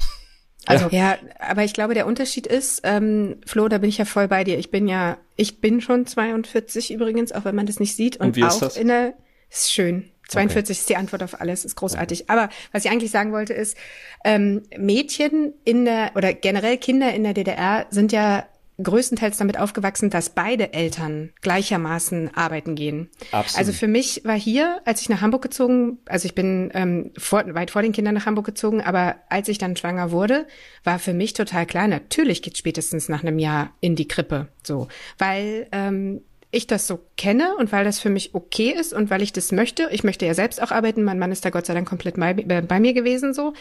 Also 0.67 0.89
ja, 0.91 1.17
aber 1.39 1.65
ich 1.65 1.73
glaube, 1.73 1.95
der 1.95 2.07
Unterschied 2.07 2.47
ist, 2.47 2.83
ähm, 2.85 3.37
Flo, 3.47 3.69
da 3.69 3.79
bin 3.79 3.89
ich 3.89 3.99
ja 3.99 4.05
voll 4.05 4.29
bei 4.29 4.45
dir. 4.45 4.59
Ich 4.59 4.71
bin 4.71 4.89
ja, 4.89 5.17
ich 5.37 5.61
bin 5.61 5.81
schon 5.81 6.07
42 6.07 6.93
übrigens, 6.93 7.33
auch 7.33 7.45
wenn 7.45 7.55
man 7.55 7.67
das 7.67 7.81
nicht 7.81 7.97
sieht. 7.97 8.19
Und, 8.19 8.29
und 8.29 8.37
wie 8.37 8.45
auch 8.45 8.49
ist 8.49 8.63
das? 8.63 8.77
in 8.77 8.89
der 8.89 9.15
ist 9.51 9.73
schön. 9.73 10.11
42 10.29 10.63
okay. 10.65 10.81
ist 10.81 10.89
die 10.89 10.97
Antwort 10.97 11.23
auf 11.23 11.41
alles, 11.41 11.65
ist 11.65 11.77
großartig. 11.77 12.23
Okay. 12.23 12.33
Aber 12.33 12.49
was 12.73 12.85
ich 12.85 12.91
eigentlich 12.91 13.11
sagen 13.11 13.33
wollte 13.33 13.53
ist, 13.53 13.77
ähm, 14.25 14.63
Mädchen 14.79 15.55
in 15.65 15.85
der 15.85 16.13
oder 16.15 16.33
generell 16.33 16.79
Kinder 16.79 17.13
in 17.13 17.25
der 17.25 17.35
DDR 17.35 17.87
sind 17.91 18.13
ja 18.13 18.47
größtenteils 18.83 19.37
damit 19.37 19.59
aufgewachsen, 19.59 20.11
dass 20.11 20.31
beide 20.31 20.73
Eltern 20.73 21.31
gleichermaßen 21.43 22.35
arbeiten 22.35 22.75
gehen. 22.75 23.11
Absolut. 23.31 23.59
Also 23.59 23.73
für 23.73 23.89
mich 23.89 24.23
war 24.25 24.39
hier, 24.39 24.81
als 24.85 25.03
ich 25.03 25.09
nach 25.09 25.21
Hamburg 25.21 25.43
gezogen, 25.43 25.99
also 26.07 26.27
ich 26.27 26.35
bin 26.35 26.71
ähm, 26.75 27.11
vor, 27.19 27.45
weit 27.55 27.71
vor 27.71 27.83
den 27.83 27.93
Kindern 27.93 28.15
nach 28.15 28.27
Hamburg 28.27 28.47
gezogen, 28.47 28.81
aber 28.81 29.17
als 29.29 29.49
ich 29.49 29.59
dann 29.59 29.77
schwanger 29.77 30.13
wurde, 30.13 30.47
war 30.85 30.99
für 30.99 31.13
mich 31.13 31.35
total 31.35 31.67
klar, 31.67 31.89
natürlich 31.89 32.43
geht 32.43 32.57
spätestens 32.57 33.09
nach 33.09 33.23
einem 33.23 33.39
Jahr 33.39 33.73
in 33.81 33.97
die 33.97 34.09
Krippe, 34.09 34.49
so, 34.63 34.89
weil 35.19 35.69
ähm, 35.73 36.23
ich 36.51 36.67
das 36.67 36.87
so 36.87 37.01
kenne 37.17 37.55
und 37.57 37.71
weil 37.73 37.85
das 37.85 38.01
für 38.01 38.11
mich 38.11 38.35
okay 38.35 38.75
ist 38.79 38.93
und 38.93 39.11
weil 39.11 39.23
ich 39.23 39.33
das 39.33 39.53
möchte. 39.53 39.89
Ich 39.93 40.03
möchte 40.03 40.27
ja 40.27 40.35
selbst 40.35 40.61
auch 40.61 40.73
arbeiten. 40.73 41.05
Mein 41.05 41.19
Mann 41.19 41.33
ist 41.33 41.45
da 41.45 41.51
Gott 41.51 41.67
sei 41.67 41.75
Dank 41.75 41.89
komplett 41.89 42.17
bei, 42.17 42.35
bei 42.35 42.81
mir 42.81 42.93
gewesen 42.93 43.33
so. 43.35 43.53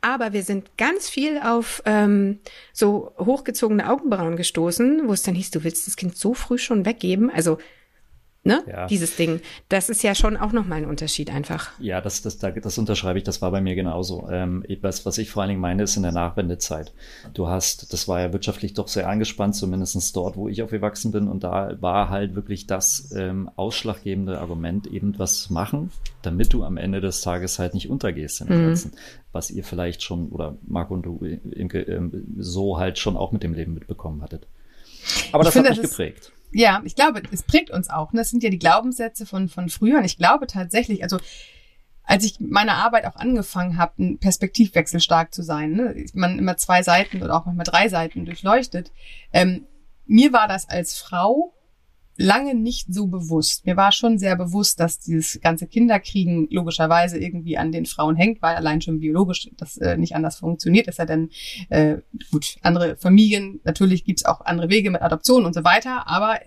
Aber 0.00 0.32
wir 0.32 0.44
sind 0.44 0.76
ganz 0.76 1.08
viel 1.08 1.40
auf 1.42 1.82
ähm, 1.84 2.38
so 2.72 3.12
hochgezogene 3.18 3.90
Augenbrauen 3.90 4.36
gestoßen, 4.36 5.08
wo 5.08 5.12
es 5.12 5.24
dann 5.24 5.34
hieß, 5.34 5.50
du 5.50 5.64
willst 5.64 5.88
das 5.88 5.96
Kind 5.96 6.16
so 6.16 6.34
früh 6.34 6.58
schon 6.58 6.86
weggeben. 6.86 7.30
Also 7.30 7.58
Ne? 8.48 8.64
Ja. 8.66 8.86
Dieses 8.86 9.14
Ding. 9.16 9.40
Das 9.68 9.90
ist 9.90 10.02
ja 10.02 10.14
schon 10.14 10.38
auch 10.38 10.52
nochmal 10.52 10.78
ein 10.78 10.86
Unterschied 10.86 11.30
einfach. 11.30 11.70
Ja, 11.78 12.00
das, 12.00 12.22
das, 12.22 12.38
das 12.38 12.78
unterschreibe 12.78 13.18
ich, 13.18 13.24
das 13.24 13.42
war 13.42 13.50
bei 13.50 13.60
mir 13.60 13.74
genauso. 13.74 14.26
Ähm, 14.30 14.64
was, 14.80 15.04
was 15.04 15.18
ich 15.18 15.30
vor 15.30 15.42
allen 15.42 15.50
Dingen 15.50 15.60
meine, 15.60 15.82
ist 15.82 15.96
in 15.96 16.02
der 16.02 16.12
Nachwendezeit. 16.12 16.94
Du 17.34 17.48
hast, 17.48 17.92
das 17.92 18.08
war 18.08 18.20
ja 18.20 18.32
wirtschaftlich 18.32 18.72
doch 18.72 18.88
sehr 18.88 19.06
angespannt, 19.06 19.54
zumindestens 19.54 20.12
dort, 20.12 20.36
wo 20.36 20.48
ich 20.48 20.62
aufgewachsen 20.62 21.12
bin. 21.12 21.28
Und 21.28 21.44
da 21.44 21.76
war 21.80 22.08
halt 22.08 22.34
wirklich 22.34 22.66
das 22.66 23.12
ähm, 23.14 23.50
ausschlaggebende 23.54 24.40
Argument, 24.40 24.86
eben 24.86 25.18
was 25.18 25.50
machen, 25.50 25.90
damit 26.22 26.54
du 26.54 26.64
am 26.64 26.78
Ende 26.78 27.02
des 27.02 27.20
Tages 27.20 27.58
halt 27.58 27.74
nicht 27.74 27.90
untergehst 27.90 28.40
in 28.40 28.46
dem 28.46 28.62
mhm. 28.62 28.66
Ganzen. 28.68 28.92
Was 29.30 29.50
ihr 29.50 29.62
vielleicht 29.62 30.02
schon, 30.02 30.30
oder 30.30 30.56
Marco 30.66 30.94
und 30.94 31.02
du, 31.02 31.20
Imke, 31.50 31.82
ähm, 31.82 32.24
so 32.38 32.78
halt 32.78 32.98
schon 32.98 33.18
auch 33.18 33.30
mit 33.30 33.42
dem 33.42 33.52
Leben 33.52 33.74
mitbekommen 33.74 34.22
hattet. 34.22 34.46
Aber 35.32 35.44
das 35.44 35.52
finde, 35.52 35.68
hat 35.68 35.76
mich 35.76 35.82
das 35.82 35.90
geprägt 35.90 36.32
ja, 36.52 36.80
ich 36.84 36.94
glaube, 36.94 37.22
es 37.30 37.42
prägt 37.42 37.70
uns 37.70 37.90
auch. 37.90 38.12
Ne? 38.12 38.20
Das 38.20 38.30
sind 38.30 38.42
ja 38.42 38.50
die 38.50 38.58
Glaubenssätze 38.58 39.26
von, 39.26 39.48
von 39.48 39.68
früher. 39.68 39.98
Und 39.98 40.04
ich 40.04 40.18
glaube 40.18 40.46
tatsächlich, 40.46 41.02
also 41.02 41.18
als 42.02 42.24
ich 42.24 42.40
meine 42.40 42.72
Arbeit 42.74 43.04
auch 43.04 43.16
angefangen 43.16 43.76
habe, 43.76 43.92
einen 43.98 44.18
Perspektivwechsel 44.18 45.00
stark 45.00 45.34
zu 45.34 45.42
sein, 45.42 45.72
ne? 45.72 46.06
man 46.14 46.38
immer 46.38 46.56
zwei 46.56 46.82
Seiten 46.82 47.22
oder 47.22 47.36
auch 47.36 47.44
manchmal 47.44 47.64
drei 47.64 47.88
Seiten 47.88 48.24
durchleuchtet. 48.24 48.92
Ähm, 49.32 49.66
mir 50.06 50.32
war 50.32 50.48
das 50.48 50.68
als 50.68 50.96
Frau 50.96 51.54
lange 52.18 52.54
nicht 52.54 52.92
so 52.92 53.06
bewusst. 53.06 53.64
Mir 53.64 53.76
war 53.76 53.92
schon 53.92 54.18
sehr 54.18 54.34
bewusst, 54.36 54.80
dass 54.80 54.98
dieses 54.98 55.40
ganze 55.40 55.68
Kinderkriegen 55.68 56.48
logischerweise 56.50 57.16
irgendwie 57.16 57.56
an 57.56 57.70
den 57.70 57.86
Frauen 57.86 58.16
hängt, 58.16 58.42
weil 58.42 58.56
allein 58.56 58.82
schon 58.82 58.98
biologisch 58.98 59.48
das 59.56 59.78
äh, 59.78 59.96
nicht 59.96 60.16
anders 60.16 60.36
funktioniert. 60.36 60.88
Ist 60.88 60.98
ja 60.98 61.06
denn 61.06 61.30
äh, 61.70 61.98
gut, 62.32 62.56
andere 62.62 62.96
Familien, 62.96 63.60
natürlich 63.62 64.04
gibt's 64.04 64.24
auch 64.24 64.40
andere 64.40 64.68
Wege 64.68 64.90
mit 64.90 65.00
Adoption 65.00 65.44
und 65.44 65.54
so 65.54 65.62
weiter, 65.62 66.08
aber 66.08 66.40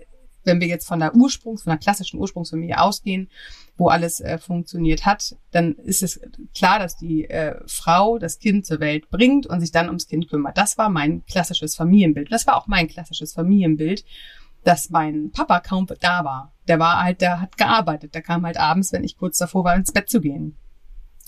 wenn 0.44 0.60
wir 0.60 0.66
jetzt 0.66 0.86
von 0.86 1.00
der 1.00 1.14
Ursprungs, 1.14 1.62
von 1.62 1.70
der 1.70 1.78
klassischen 1.78 2.18
Ursprungsfamilie 2.18 2.78
ausgehen, 2.78 3.30
wo 3.76 3.88
alles 3.88 4.20
äh, 4.20 4.38
funktioniert 4.38 5.06
hat, 5.06 5.36
dann 5.52 5.76
ist 5.76 6.02
es 6.02 6.20
klar, 6.54 6.80
dass 6.80 6.96
die 6.96 7.30
äh, 7.30 7.60
Frau 7.66 8.18
das 8.18 8.38
Kind 8.40 8.66
zur 8.66 8.80
Welt 8.80 9.08
bringt 9.08 9.46
und 9.46 9.60
sich 9.60 9.70
dann 9.70 9.86
ums 9.86 10.08
Kind 10.08 10.28
kümmert. 10.28 10.58
Das 10.58 10.76
war 10.76 10.90
mein 10.90 11.24
klassisches 11.26 11.76
Familienbild. 11.76 12.30
Das 12.30 12.46
war 12.46 12.56
auch 12.56 12.66
mein 12.66 12.88
klassisches 12.88 13.32
Familienbild 13.32 14.04
dass 14.64 14.90
mein 14.90 15.30
Papa 15.32 15.60
kaum 15.60 15.86
da 16.00 16.24
war. 16.24 16.52
Der 16.68 16.78
war 16.78 17.02
halt, 17.02 17.20
der 17.20 17.40
hat 17.40 17.56
gearbeitet. 17.56 18.14
Der 18.14 18.22
kam 18.22 18.44
halt 18.46 18.56
abends, 18.56 18.92
wenn 18.92 19.04
ich 19.04 19.16
kurz 19.16 19.38
davor 19.38 19.64
war, 19.64 19.74
ins 19.74 19.92
Bett 19.92 20.08
zu 20.08 20.20
gehen. 20.20 20.56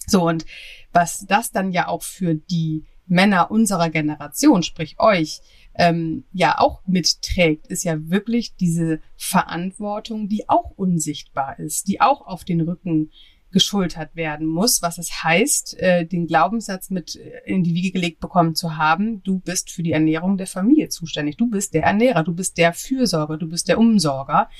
So, 0.06 0.28
und 0.28 0.44
was 0.92 1.26
das 1.26 1.50
dann 1.50 1.72
ja 1.72 1.88
auch 1.88 2.02
für 2.02 2.34
die 2.34 2.84
Männer 3.06 3.50
unserer 3.50 3.90
Generation, 3.90 4.62
sprich 4.62 4.98
euch, 4.98 5.40
ähm, 5.74 6.24
ja 6.32 6.58
auch 6.58 6.82
mitträgt, 6.86 7.66
ist 7.66 7.84
ja 7.84 7.96
wirklich 8.08 8.54
diese 8.56 9.00
Verantwortung, 9.16 10.28
die 10.28 10.48
auch 10.48 10.70
unsichtbar 10.76 11.58
ist, 11.58 11.88
die 11.88 12.00
auch 12.00 12.26
auf 12.26 12.44
den 12.44 12.60
Rücken 12.60 13.10
geschultert 13.54 14.16
werden 14.16 14.48
muss, 14.48 14.82
was 14.82 14.98
es 14.98 15.22
heißt, 15.22 15.78
äh, 15.78 16.04
den 16.04 16.26
Glaubenssatz 16.26 16.90
mit 16.90 17.14
äh, 17.14 17.40
in 17.46 17.62
die 17.62 17.72
Wiege 17.72 17.92
gelegt 17.92 18.18
bekommen 18.18 18.56
zu 18.56 18.76
haben, 18.76 19.22
du 19.22 19.38
bist 19.38 19.70
für 19.70 19.84
die 19.84 19.92
Ernährung 19.92 20.36
der 20.36 20.48
Familie 20.48 20.88
zuständig, 20.88 21.36
du 21.36 21.48
bist 21.48 21.72
der 21.72 21.84
Ernährer, 21.84 22.24
du 22.24 22.34
bist 22.34 22.58
der 22.58 22.72
Fürsorger, 22.72 23.38
du 23.38 23.48
bist 23.48 23.68
der 23.68 23.78
Umsorger 23.78 24.50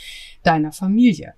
deiner 0.44 0.70
Familie. 0.70 1.34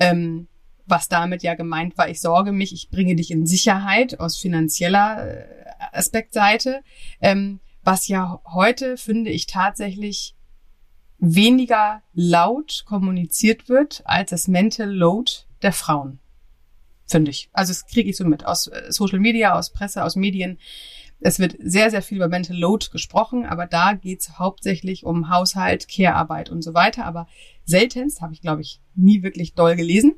Ähm, 0.00 0.48
was 0.84 1.08
damit 1.08 1.44
ja 1.44 1.54
gemeint 1.54 1.96
war, 1.96 2.08
ich 2.08 2.20
sorge 2.20 2.50
mich, 2.50 2.72
ich 2.72 2.90
bringe 2.90 3.14
dich 3.14 3.30
in 3.30 3.46
Sicherheit 3.46 4.18
aus 4.18 4.36
finanzieller 4.36 5.28
äh, 5.28 5.46
Aspektseite, 5.92 6.82
ähm, 7.20 7.60
was 7.84 8.08
ja 8.08 8.40
heute, 8.52 8.96
finde 8.96 9.30
ich, 9.30 9.46
tatsächlich 9.46 10.34
weniger 11.18 12.02
laut 12.14 12.82
kommuniziert 12.84 13.68
wird 13.68 14.02
als 14.06 14.30
das 14.30 14.48
Mental 14.48 14.90
Load 14.90 15.30
der 15.62 15.72
Frauen 15.72 16.18
finde 17.06 17.30
ich. 17.30 17.48
Also 17.52 17.72
das 17.72 17.86
kriege 17.86 18.10
ich 18.10 18.16
so 18.16 18.24
mit 18.24 18.44
aus 18.44 18.66
äh, 18.66 18.90
Social 18.90 19.20
Media, 19.20 19.54
aus 19.54 19.70
Presse, 19.70 20.04
aus 20.04 20.16
Medien. 20.16 20.58
Es 21.20 21.38
wird 21.38 21.56
sehr, 21.58 21.90
sehr 21.90 22.02
viel 22.02 22.18
über 22.18 22.28
Mental 22.28 22.56
Load 22.56 22.88
gesprochen, 22.92 23.46
aber 23.46 23.66
da 23.66 23.94
geht's 23.94 24.38
hauptsächlich 24.38 25.04
um 25.04 25.30
Haushalt, 25.30 25.88
Care-Arbeit 25.88 26.50
und 26.50 26.62
so 26.62 26.74
weiter. 26.74 27.06
Aber 27.06 27.26
seltenst, 27.64 28.20
habe 28.20 28.34
ich, 28.34 28.42
glaube 28.42 28.60
ich, 28.60 28.80
nie 28.94 29.22
wirklich 29.22 29.54
doll 29.54 29.76
gelesen, 29.76 30.16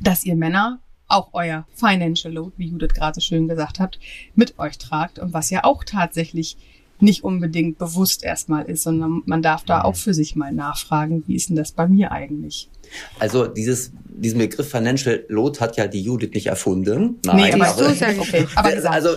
dass 0.00 0.24
ihr 0.24 0.36
Männer 0.36 0.80
auch 1.08 1.30
euer 1.32 1.66
Financial 1.74 2.32
Load, 2.32 2.54
wie 2.56 2.68
Judith 2.68 2.94
gerade 2.94 3.14
so 3.14 3.20
schön 3.20 3.48
gesagt 3.48 3.80
habt, 3.80 3.98
mit 4.34 4.58
euch 4.58 4.78
tragt 4.78 5.18
und 5.18 5.32
was 5.32 5.50
ja 5.50 5.64
auch 5.64 5.84
tatsächlich 5.84 6.56
nicht 7.00 7.24
unbedingt 7.24 7.78
bewusst 7.78 8.22
erstmal 8.22 8.64
ist, 8.64 8.84
sondern 8.84 9.22
man 9.26 9.42
darf 9.42 9.64
da 9.64 9.82
auch 9.82 9.96
für 9.96 10.14
sich 10.14 10.36
mal 10.36 10.52
nachfragen, 10.52 11.24
wie 11.26 11.34
ist 11.34 11.48
denn 11.48 11.56
das 11.56 11.72
bei 11.72 11.88
mir 11.88 12.12
eigentlich? 12.12 12.70
Also 13.18 13.46
dieses, 13.46 13.92
diesen 14.08 14.38
Begriff 14.38 14.70
Financial 14.70 15.24
Load 15.28 15.60
hat 15.60 15.76
ja 15.76 15.86
die 15.86 16.02
Judith 16.02 16.30
nicht 16.34 16.46
erfunden. 16.46 17.18
Nein, 17.24 17.36
nee, 17.36 17.52
aber, 17.52 17.66
aber, 17.66 17.94
so 17.94 18.04
okay, 18.20 18.46
aber 18.54 18.90
also 18.90 19.10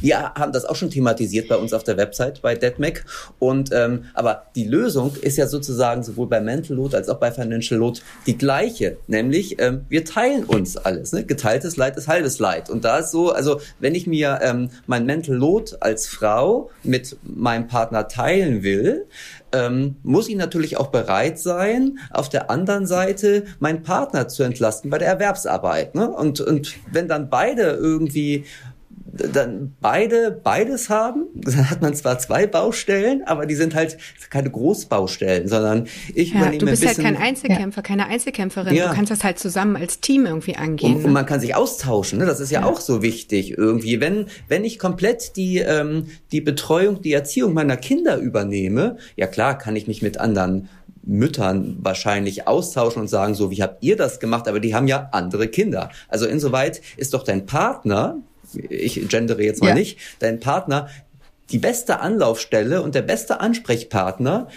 wir 0.00 0.34
haben 0.34 0.52
das 0.52 0.64
auch 0.64 0.76
schon 0.76 0.90
thematisiert 0.90 1.48
bei 1.48 1.56
uns 1.56 1.72
auf 1.72 1.84
der 1.84 1.96
Website 1.96 2.42
bei 2.42 2.54
DeadMac. 2.54 3.04
Und 3.38 3.70
ähm, 3.72 4.04
aber 4.14 4.46
die 4.54 4.64
Lösung 4.64 5.16
ist 5.20 5.36
ja 5.36 5.46
sozusagen 5.46 6.02
sowohl 6.02 6.28
bei 6.28 6.40
Mental 6.40 6.76
Load 6.76 6.96
als 6.96 7.08
auch 7.08 7.18
bei 7.18 7.30
Financial 7.30 7.78
Load 7.78 8.00
die 8.26 8.36
gleiche, 8.36 8.96
nämlich 9.06 9.60
ähm, 9.60 9.86
wir 9.88 10.04
teilen 10.04 10.44
uns 10.44 10.76
alles. 10.76 11.12
Ne? 11.12 11.24
Geteiltes 11.24 11.76
Leid 11.76 11.96
ist 11.96 12.08
halbes 12.08 12.38
Leid. 12.38 12.70
Und 12.70 12.84
da 12.84 12.98
ist 12.98 13.10
so, 13.10 13.32
also 13.32 13.60
wenn 13.80 13.94
ich 13.94 14.06
mir 14.06 14.40
ähm, 14.42 14.70
mein 14.86 15.06
Mental 15.06 15.34
Load 15.34 15.76
als 15.80 16.06
Frau 16.06 16.70
mit 16.82 17.16
meinem 17.22 17.68
Partner 17.68 18.08
teilen 18.08 18.62
will, 18.62 19.06
ähm, 19.54 19.96
muss 20.02 20.28
ich 20.28 20.36
natürlich 20.36 20.76
auch 20.76 20.88
bereit 20.88 21.38
sein, 21.38 21.98
auf 22.10 22.28
der 22.28 22.50
anderen 22.50 22.86
Seite 22.86 23.44
meinen 23.60 23.82
Partner 23.82 24.28
zu 24.28 24.42
entlasten 24.42 24.90
bei 24.90 24.98
der 24.98 25.08
Erwerbsarbeit. 25.08 25.94
Ne? 25.94 26.10
Und, 26.10 26.40
und 26.40 26.74
wenn 26.90 27.08
dann 27.08 27.30
beide 27.30 27.62
irgendwie 27.62 28.44
dann 29.12 29.74
beide 29.80 30.30
beides 30.30 30.88
haben, 30.90 31.26
dann 31.34 31.70
hat 31.70 31.82
man 31.82 31.94
zwar 31.94 32.18
zwei 32.18 32.46
Baustellen, 32.46 33.22
aber 33.26 33.46
die 33.46 33.54
sind 33.54 33.74
halt 33.74 33.98
keine 34.30 34.50
Großbaustellen, 34.50 35.48
sondern 35.48 35.86
ich 36.14 36.32
ja, 36.32 36.40
übernehme 36.40 36.58
Du 36.58 36.66
bist 36.66 36.86
halt 36.86 36.98
kein 36.98 37.16
Einzelkämpfer, 37.16 37.78
ja. 37.78 37.82
keine 37.82 38.06
Einzelkämpferin. 38.06 38.74
Ja. 38.74 38.88
Du 38.88 38.94
kannst 38.94 39.10
das 39.10 39.22
halt 39.22 39.38
zusammen 39.38 39.76
als 39.76 40.00
Team 40.00 40.26
irgendwie 40.26 40.56
angehen. 40.56 40.94
Und, 40.94 41.00
ne? 41.02 41.06
und 41.08 41.12
man 41.12 41.26
kann 41.26 41.40
sich 41.40 41.54
austauschen, 41.54 42.18
ne? 42.18 42.26
das 42.26 42.40
ist 42.40 42.50
ja, 42.50 42.60
ja, 42.60 42.66
auch 42.66 42.80
so 42.80 43.02
wichtig 43.02 43.56
irgendwie. 43.56 44.00
Wenn, 44.00 44.26
wenn 44.48 44.64
ich 44.64 44.78
komplett 44.78 45.36
die, 45.36 45.58
ähm, 45.58 46.06
die 46.32 46.40
Betreuung, 46.40 47.02
die 47.02 47.12
Erziehung 47.12 47.54
meiner 47.54 47.76
Kinder 47.76 48.16
übernehme, 48.16 48.96
ja 49.16 49.26
klar, 49.26 49.58
kann 49.58 49.76
ich 49.76 49.86
mich 49.86 50.02
mit 50.02 50.18
anderen 50.18 50.68
Müttern 51.06 51.76
wahrscheinlich 51.80 52.48
austauschen 52.48 53.02
und 53.02 53.08
sagen, 53.08 53.34
so, 53.34 53.50
wie 53.50 53.62
habt 53.62 53.82
ihr 53.82 53.96
das 53.96 54.20
gemacht? 54.20 54.48
Aber 54.48 54.60
die 54.60 54.74
haben 54.74 54.88
ja 54.88 55.08
andere 55.12 55.48
Kinder. 55.48 55.90
Also 56.08 56.26
insoweit 56.26 56.80
ist 56.96 57.14
doch 57.14 57.24
dein 57.24 57.46
Partner, 57.46 58.18
ich 58.56 59.08
gendere 59.08 59.42
jetzt 59.42 59.62
mal 59.62 59.68
ja. 59.68 59.74
nicht, 59.74 59.98
dein 60.18 60.40
Partner 60.40 60.88
die 61.50 61.58
beste 61.58 62.00
Anlaufstelle 62.00 62.82
und 62.82 62.94
der 62.94 63.02
beste 63.02 63.40
Ansprechpartner, 63.40 64.48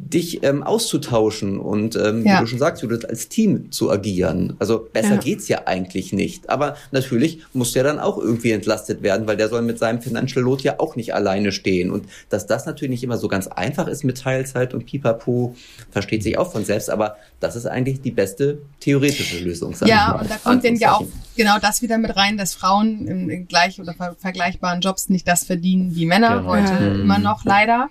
dich 0.00 0.44
ähm, 0.44 0.62
auszutauschen 0.62 1.58
und 1.58 1.96
ähm, 1.96 2.24
ja. 2.24 2.36
wie 2.36 2.42
du 2.42 2.46
schon 2.46 2.60
sagst, 2.60 2.82
Judith, 2.82 3.04
als 3.04 3.28
Team 3.28 3.72
zu 3.72 3.90
agieren. 3.90 4.54
Also 4.60 4.88
besser 4.92 5.14
ja. 5.14 5.20
geht's 5.20 5.48
ja 5.48 5.62
eigentlich 5.66 6.12
nicht. 6.12 6.48
Aber 6.48 6.76
natürlich 6.92 7.40
muss 7.52 7.72
der 7.72 7.82
dann 7.82 7.98
auch 7.98 8.16
irgendwie 8.16 8.52
entlastet 8.52 9.02
werden, 9.02 9.26
weil 9.26 9.36
der 9.36 9.48
soll 9.48 9.62
mit 9.62 9.80
seinem 9.80 10.00
Financial 10.00 10.44
Load 10.44 10.62
ja 10.62 10.78
auch 10.78 10.94
nicht 10.94 11.14
alleine 11.14 11.50
stehen. 11.50 11.90
Und 11.90 12.06
dass 12.28 12.46
das 12.46 12.64
natürlich 12.64 12.90
nicht 12.90 13.02
immer 13.02 13.18
so 13.18 13.26
ganz 13.26 13.48
einfach 13.48 13.88
ist 13.88 14.04
mit 14.04 14.18
Teilzeit 14.18 14.72
und 14.72 14.86
Pipapo, 14.86 15.56
versteht 15.90 16.22
sich 16.22 16.38
auch 16.38 16.52
von 16.52 16.64
selbst. 16.64 16.90
Aber 16.90 17.16
das 17.40 17.56
ist 17.56 17.66
eigentlich 17.66 18.00
die 18.00 18.12
beste 18.12 18.58
theoretische 18.78 19.40
Lösung. 19.40 19.74
Ja, 19.84 20.12
und 20.12 20.30
da 20.30 20.36
kommt 20.36 20.62
denn 20.62 20.76
ja 20.76 20.92
auch 20.92 21.06
genau 21.36 21.58
das 21.58 21.82
wieder 21.82 21.98
mit 21.98 22.14
rein, 22.16 22.36
dass 22.38 22.54
Frauen 22.54 23.08
in, 23.08 23.48
gleich 23.48 23.80
oder 23.80 23.94
ver 23.94 24.14
vergleichbaren 24.16 24.80
Jobs 24.80 25.08
nicht 25.08 25.26
das 25.26 25.42
verdienen 25.42 25.96
wie 25.96 26.06
Männer 26.06 26.38
genau. 26.38 26.50
heute 26.50 26.72
ja. 26.72 26.94
immer 26.94 27.18
noch 27.18 27.44
leider. 27.44 27.88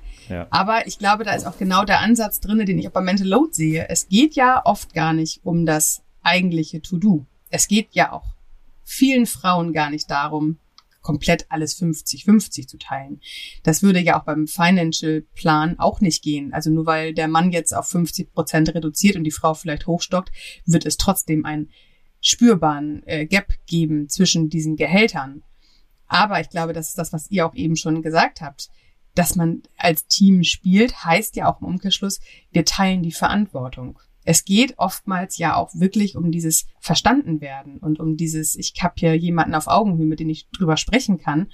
Aber 0.49 0.87
ich 0.87 0.99
glaube, 0.99 1.23
da 1.23 1.33
ist 1.33 1.45
auch 1.45 1.57
genau 1.57 1.85
der 1.85 2.01
Ansatz 2.01 2.39
drinne, 2.39 2.65
den 2.65 2.79
ich 2.79 2.87
auch 2.87 2.91
bei 2.93 3.01
Mental 3.01 3.27
Load 3.27 3.53
sehe. 3.53 3.87
Es 3.89 4.07
geht 4.07 4.35
ja 4.35 4.61
oft 4.65 4.93
gar 4.93 5.13
nicht 5.13 5.41
um 5.43 5.65
das 5.65 6.03
eigentliche 6.21 6.81
To-Do. 6.81 7.25
Es 7.49 7.67
geht 7.67 7.89
ja 7.93 8.11
auch 8.11 8.25
vielen 8.83 9.25
Frauen 9.25 9.73
gar 9.73 9.89
nicht 9.89 10.09
darum, 10.09 10.57
komplett 11.01 11.45
alles 11.49 11.81
50-50 11.81 12.67
zu 12.67 12.77
teilen. 12.77 13.21
Das 13.63 13.81
würde 13.81 14.01
ja 14.01 14.19
auch 14.19 14.25
beim 14.25 14.45
Financial 14.45 15.23
Plan 15.35 15.79
auch 15.79 16.01
nicht 16.01 16.21
gehen. 16.21 16.53
Also 16.53 16.69
nur 16.69 16.85
weil 16.85 17.13
der 17.13 17.29
Mann 17.29 17.51
jetzt 17.51 17.73
auf 17.73 17.87
50 17.87 18.33
Prozent 18.33 18.75
reduziert 18.75 19.15
und 19.15 19.23
die 19.23 19.31
Frau 19.31 19.53
vielleicht 19.53 19.87
hochstockt, 19.87 20.31
wird 20.65 20.85
es 20.85 20.97
trotzdem 20.97 21.45
einen 21.45 21.69
spürbaren 22.19 23.03
äh, 23.05 23.25
Gap 23.25 23.53
geben 23.67 24.09
zwischen 24.09 24.49
diesen 24.49 24.75
Gehältern. 24.75 25.43
Aber 26.07 26.41
ich 26.41 26.49
glaube, 26.49 26.73
das 26.73 26.89
ist 26.89 26.97
das, 26.97 27.13
was 27.13 27.31
ihr 27.31 27.45
auch 27.45 27.55
eben 27.55 27.77
schon 27.77 28.01
gesagt 28.01 28.41
habt. 28.41 28.69
Dass 29.17 29.35
man 29.35 29.63
als 29.77 30.05
Team 30.05 30.43
spielt, 30.43 31.03
heißt 31.03 31.35
ja 31.37 31.51
auch 31.51 31.59
im 31.59 31.67
Umkehrschluss, 31.67 32.19
wir 32.51 32.65
teilen 32.65 33.01
die 33.01 33.11
Verantwortung. 33.11 33.97
Es 34.23 34.45
geht 34.45 34.77
oftmals 34.77 35.39
ja 35.39 35.55
auch 35.55 35.73
wirklich 35.73 36.15
um 36.15 36.31
dieses 36.31 36.67
Verstandenwerden 36.79 37.79
und 37.79 37.99
um 37.99 38.15
dieses, 38.15 38.53
ich 38.55 38.75
habe 38.79 38.93
hier 38.97 39.17
jemanden 39.17 39.55
auf 39.55 39.65
Augenhöhe, 39.65 40.05
mit 40.05 40.19
dem 40.19 40.29
ich 40.29 40.47
drüber 40.51 40.77
sprechen 40.77 41.17
kann. 41.17 41.51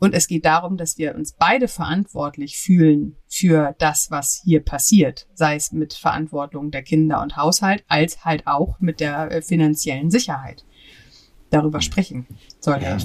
Und 0.00 0.12
es 0.12 0.26
geht 0.26 0.44
darum, 0.44 0.76
dass 0.76 0.98
wir 0.98 1.14
uns 1.14 1.36
beide 1.38 1.68
verantwortlich 1.68 2.58
fühlen 2.58 3.14
für 3.28 3.76
das, 3.78 4.10
was 4.10 4.42
hier 4.42 4.64
passiert, 4.64 5.28
sei 5.34 5.54
es 5.54 5.70
mit 5.70 5.94
Verantwortung 5.94 6.72
der 6.72 6.82
Kinder 6.82 7.22
und 7.22 7.36
Haushalt, 7.36 7.84
als 7.86 8.24
halt 8.24 8.48
auch 8.48 8.80
mit 8.80 8.98
der 8.98 9.30
äh, 9.30 9.40
finanziellen 9.40 10.10
Sicherheit 10.10 10.64
darüber 11.50 11.80
sprechen 11.80 12.26
soll 12.60 12.82
ja. 12.82 12.96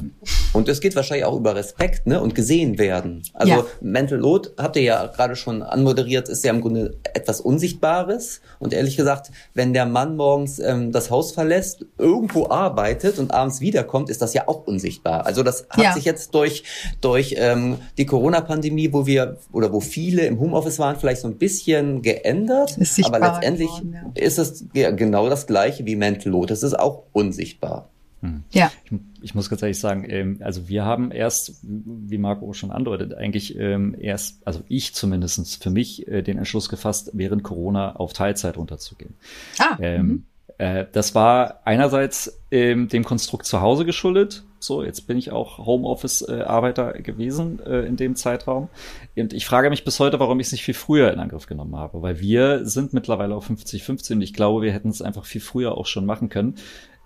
Und 0.54 0.68
es 0.70 0.80
geht 0.80 0.96
wahrscheinlich 0.96 1.26
auch 1.26 1.38
über 1.38 1.56
Respekt 1.56 2.08
ne? 2.08 2.22
und 2.22 2.34
gesehen 2.34 2.78
werden. 2.78 3.24
Also 3.34 3.52
ja. 3.52 3.66
Mental 3.82 4.18
Load, 4.18 4.50
habt 4.58 4.76
ihr 4.78 4.82
ja 4.82 5.06
gerade 5.08 5.36
schon 5.36 5.62
anmoderiert, 5.62 6.30
ist 6.30 6.44
ja 6.44 6.52
im 6.52 6.62
Grunde 6.62 6.98
etwas 7.14 7.42
Unsichtbares. 7.42 8.42
Und 8.58 8.74
ehrlich 8.74 8.98
gesagt, 8.98 9.32
wenn 9.54 9.74
der 9.74 9.86
Mann 9.86 10.16
morgens 10.16 10.60
ähm, 10.60 10.92
das 10.92 11.12
Haus 11.12 11.32
verlässt, 11.32 11.86
irgendwo 11.98 12.50
arbeitet 12.50 13.20
und 13.20 13.34
abends 13.34 13.60
wiederkommt, 13.60 14.10
ist 14.10 14.22
das 14.22 14.34
ja 14.34 14.48
auch 14.48 14.66
unsichtbar. 14.66 15.26
Also 15.26 15.44
das 15.44 15.68
hat 15.70 15.84
ja. 15.84 15.94
sich 15.94 16.06
jetzt 16.06 16.34
durch, 16.34 16.64
durch 17.02 17.36
ähm, 17.38 17.78
die 17.98 18.06
Corona-Pandemie, 18.06 18.94
wo 18.94 19.06
wir 19.06 19.38
oder 19.52 19.72
wo 19.72 19.80
viele 19.82 20.26
im 20.26 20.40
Homeoffice 20.40 20.80
waren, 20.80 20.96
vielleicht 20.96 21.22
so 21.22 21.28
ein 21.28 21.38
bisschen 21.38 22.02
geändert. 22.02 22.78
Aber 23.04 23.20
letztendlich 23.20 23.70
geworden, 23.70 24.14
ja. 24.16 24.24
ist 24.24 24.40
es 24.40 24.66
ja 24.74 24.92
genau 24.92 25.30
das 25.30 25.48
gleiche 25.48 25.86
wie 25.86 25.96
Mental 25.96 26.32
Load. 26.32 26.54
Es 26.54 26.64
ist 26.64 26.78
auch 26.78 27.04
unsichtbar. 27.12 27.90
Hm. 28.22 28.44
Ja. 28.52 28.72
Ich, 28.86 28.92
ich, 29.22 29.36
muss 29.36 29.50
ganz 29.50 29.62
ehrlich 29.62 29.80
sagen, 29.80 30.06
ähm, 30.08 30.40
also 30.42 30.68
wir 30.68 30.84
haben 30.84 31.12
erst, 31.12 31.56
wie 31.62 32.18
Marco 32.18 32.52
schon 32.54 32.72
andeutet, 32.72 33.14
eigentlich 33.14 33.58
ähm, 33.58 33.96
erst, 33.98 34.46
also 34.46 34.62
ich 34.68 34.94
zumindestens 34.94 35.56
für 35.56 35.70
mich 35.70 36.08
äh, 36.08 36.22
den 36.22 36.38
Entschluss 36.38 36.70
gefasst, 36.70 37.12
während 37.14 37.44
Corona 37.44 37.96
auf 37.96 38.14
Teilzeit 38.14 38.58
runterzugehen. 38.58 39.16
Ah. 39.58 39.78
Ähm, 39.80 40.06
mhm. 40.06 40.24
äh, 40.58 40.86
das 40.92 41.16
war 41.16 41.62
einerseits 41.64 42.42
ähm, 42.52 42.90
dem 42.90 43.06
Konstrukt 43.06 43.46
zu 43.46 43.62
Hause 43.62 43.86
geschuldet. 43.86 44.44
So, 44.62 44.84
jetzt 44.84 45.08
bin 45.08 45.18
ich 45.18 45.32
auch 45.32 45.60
Homeoffice-Arbeiter 45.60 46.92
gewesen 46.94 47.66
äh, 47.66 47.86
in 47.86 47.96
dem 47.96 48.18
Zeitraum. 48.18 48.68
Und 49.16 49.32
ich 49.32 49.46
frage 49.46 49.70
mich 49.70 49.86
bis 49.86 50.02
heute, 50.02 50.20
warum 50.20 50.42
ich 50.42 50.48
es 50.48 50.52
nicht 50.52 50.66
viel 50.66 50.74
früher 50.74 51.14
in 51.14 51.20
Angriff 51.20 51.48
genommen 51.48 51.78
habe, 51.78 52.02
weil 52.02 52.20
wir 52.20 52.66
sind 52.66 52.92
mittlerweile 52.92 53.36
auf 53.36 53.50
50-15 53.50 54.16
und 54.16 54.22
ich 54.22 54.34
glaube, 54.34 54.62
wir 54.62 54.74
hätten 54.74 54.90
es 54.90 55.02
einfach 55.02 55.24
viel 55.24 55.40
früher 55.40 55.78
auch 55.78 55.86
schon 55.86 56.06
machen 56.06 56.28
können 56.28 56.56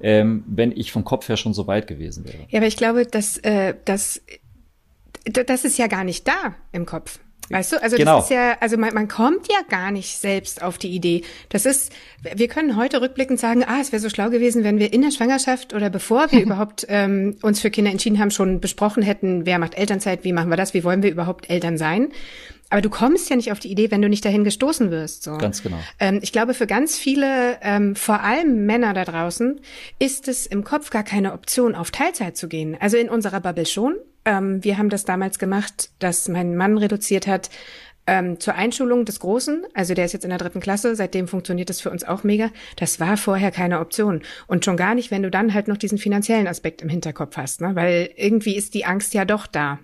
ähm, 0.04 0.44
wenn 0.48 0.72
ich 0.72 0.92
vom 0.92 1.04
Kopf 1.04 1.28
her 1.30 1.38
schon 1.38 1.54
so 1.54 1.66
weit 1.66 1.88
gewesen 1.88 2.26
wäre. 2.26 2.46
Ja, 2.50 2.60
aber 2.60 2.68
ich 2.68 2.78
glaube, 2.78 3.06
dass 3.06 3.38
äh, 3.38 3.74
das 3.86 4.22
das 5.26 5.63
ist 5.63 5.78
ja 5.78 5.88
gar 5.88 6.04
nicht 6.04 6.28
da 6.28 6.56
im 6.74 6.86
Kopf. 6.86 7.20
Weißt 7.50 7.74
du, 7.74 7.82
also 7.82 7.98
genau. 7.98 8.18
das 8.18 8.26
ist 8.26 8.32
ja, 8.32 8.58
also 8.62 8.78
man, 8.78 8.94
man 8.94 9.08
kommt 9.08 9.48
ja 9.50 9.60
gar 9.70 9.92
nicht 9.92 10.18
selbst 10.18 10.62
auf 10.63 10.78
die 10.78 10.89
Idee. 10.89 11.24
Das 11.50 11.66
ist, 11.66 11.92
wir 12.22 12.48
können 12.48 12.78
heute 12.78 13.02
rückblickend 13.02 13.39
sagen, 13.39 13.63
ah, 13.63 13.80
es 13.82 13.92
wäre 13.92 14.00
so 14.00 14.10
schlau 14.10 14.30
gewesen, 14.30 14.63
wenn 14.63 14.80
wir 14.80 14.94
in 14.94 15.02
der 15.02 15.12
Schwangerschaft 15.12 15.74
oder 15.74 15.89
bevor 15.89 16.32
wir 16.32 16.42
überhaupt 16.44 16.86
ähm, 16.89 17.36
uns 17.42 17.60
für 17.60 17.70
Kinder 17.70 17.92
entschieden 17.92 18.20
haben, 18.20 18.32
schon 18.32 18.60
besprochen 18.60 19.04
hätten, 19.04 19.46
wer 19.46 19.60
macht 19.60 19.76
Elternzeit, 19.76 20.24
wie 20.24 20.34
machen 20.34 20.50
wir 20.50 20.58
das, 20.58 20.74
wie 20.74 20.84
wollen 20.84 21.04
wir 21.04 21.12
überhaupt 21.12 21.50
Eltern 21.50 21.78
sein. 21.78 22.10
Aber 22.74 22.82
du 22.82 22.90
kommst 22.90 23.30
ja 23.30 23.36
nicht 23.36 23.52
auf 23.52 23.60
die 23.60 23.70
Idee, 23.70 23.92
wenn 23.92 24.02
du 24.02 24.10
nicht 24.10 24.26
dahin 24.26 24.44
gestoßen 24.44 24.90
wirst. 24.90 25.22
So. 25.22 25.38
Ganz 25.38 25.62
genau. 25.62 25.78
Ähm, 26.00 26.18
ich 26.24 26.32
glaube, 26.32 26.56
für 26.56 26.66
ganz 26.66 26.98
viele, 26.98 27.60
ähm, 27.62 27.96
vor 27.96 28.22
allem 28.22 28.66
Männer 28.66 28.96
da 28.96 29.06
draußen, 29.06 29.62
ist 30.00 30.28
es 30.28 30.48
im 30.48 30.64
Kopf 30.64 30.90
gar 30.90 31.04
keine 31.04 31.34
Option, 31.34 31.76
auf 31.76 31.92
Teilzeit 31.92 32.36
zu 32.36 32.48
gehen. 32.48 32.76
Also 32.80 32.98
in 32.98 33.10
unserer 33.10 33.42
Bubble 33.42 33.68
schon. 33.68 33.94
Ähm, 34.26 34.64
wir 34.64 34.80
haben 34.80 34.90
das 34.90 35.06
damals 35.06 35.38
gemacht, 35.38 35.92
dass 36.00 36.28
mein 36.30 36.56
Mann 36.56 36.80
reduziert 36.80 37.28
hat 37.28 37.52
ähm, 38.08 38.40
zur 38.40 38.56
Einschulung 38.56 39.06
des 39.06 39.20
Großen, 39.20 39.68
also 39.76 39.94
der 39.94 40.06
ist 40.06 40.14
jetzt 40.14 40.24
in 40.24 40.32
der 40.32 40.40
dritten 40.40 40.60
Klasse, 40.60 40.96
seitdem 40.96 41.28
funktioniert 41.28 41.70
das 41.70 41.80
für 41.80 41.92
uns 41.92 42.04
auch 42.04 42.24
mega. 42.24 42.50
Das 42.78 43.00
war 43.00 43.18
vorher 43.18 43.52
keine 43.52 43.82
Option. 43.82 44.24
Und 44.48 44.66
schon 44.66 44.78
gar 44.78 44.96
nicht, 44.96 45.12
wenn 45.12 45.22
du 45.22 45.30
dann 45.30 45.54
halt 45.54 45.68
noch 45.68 45.78
diesen 45.78 46.00
finanziellen 46.00 46.48
Aspekt 46.48 46.82
im 46.82 46.90
Hinterkopf 46.90 47.38
hast, 47.38 47.62
ne? 47.62 47.76
Weil 47.76 48.10
irgendwie 48.16 48.56
ist 48.56 48.74
die 48.74 48.86
Angst 48.86 49.14
ja 49.14 49.26
doch 49.26 49.46
da 49.46 49.78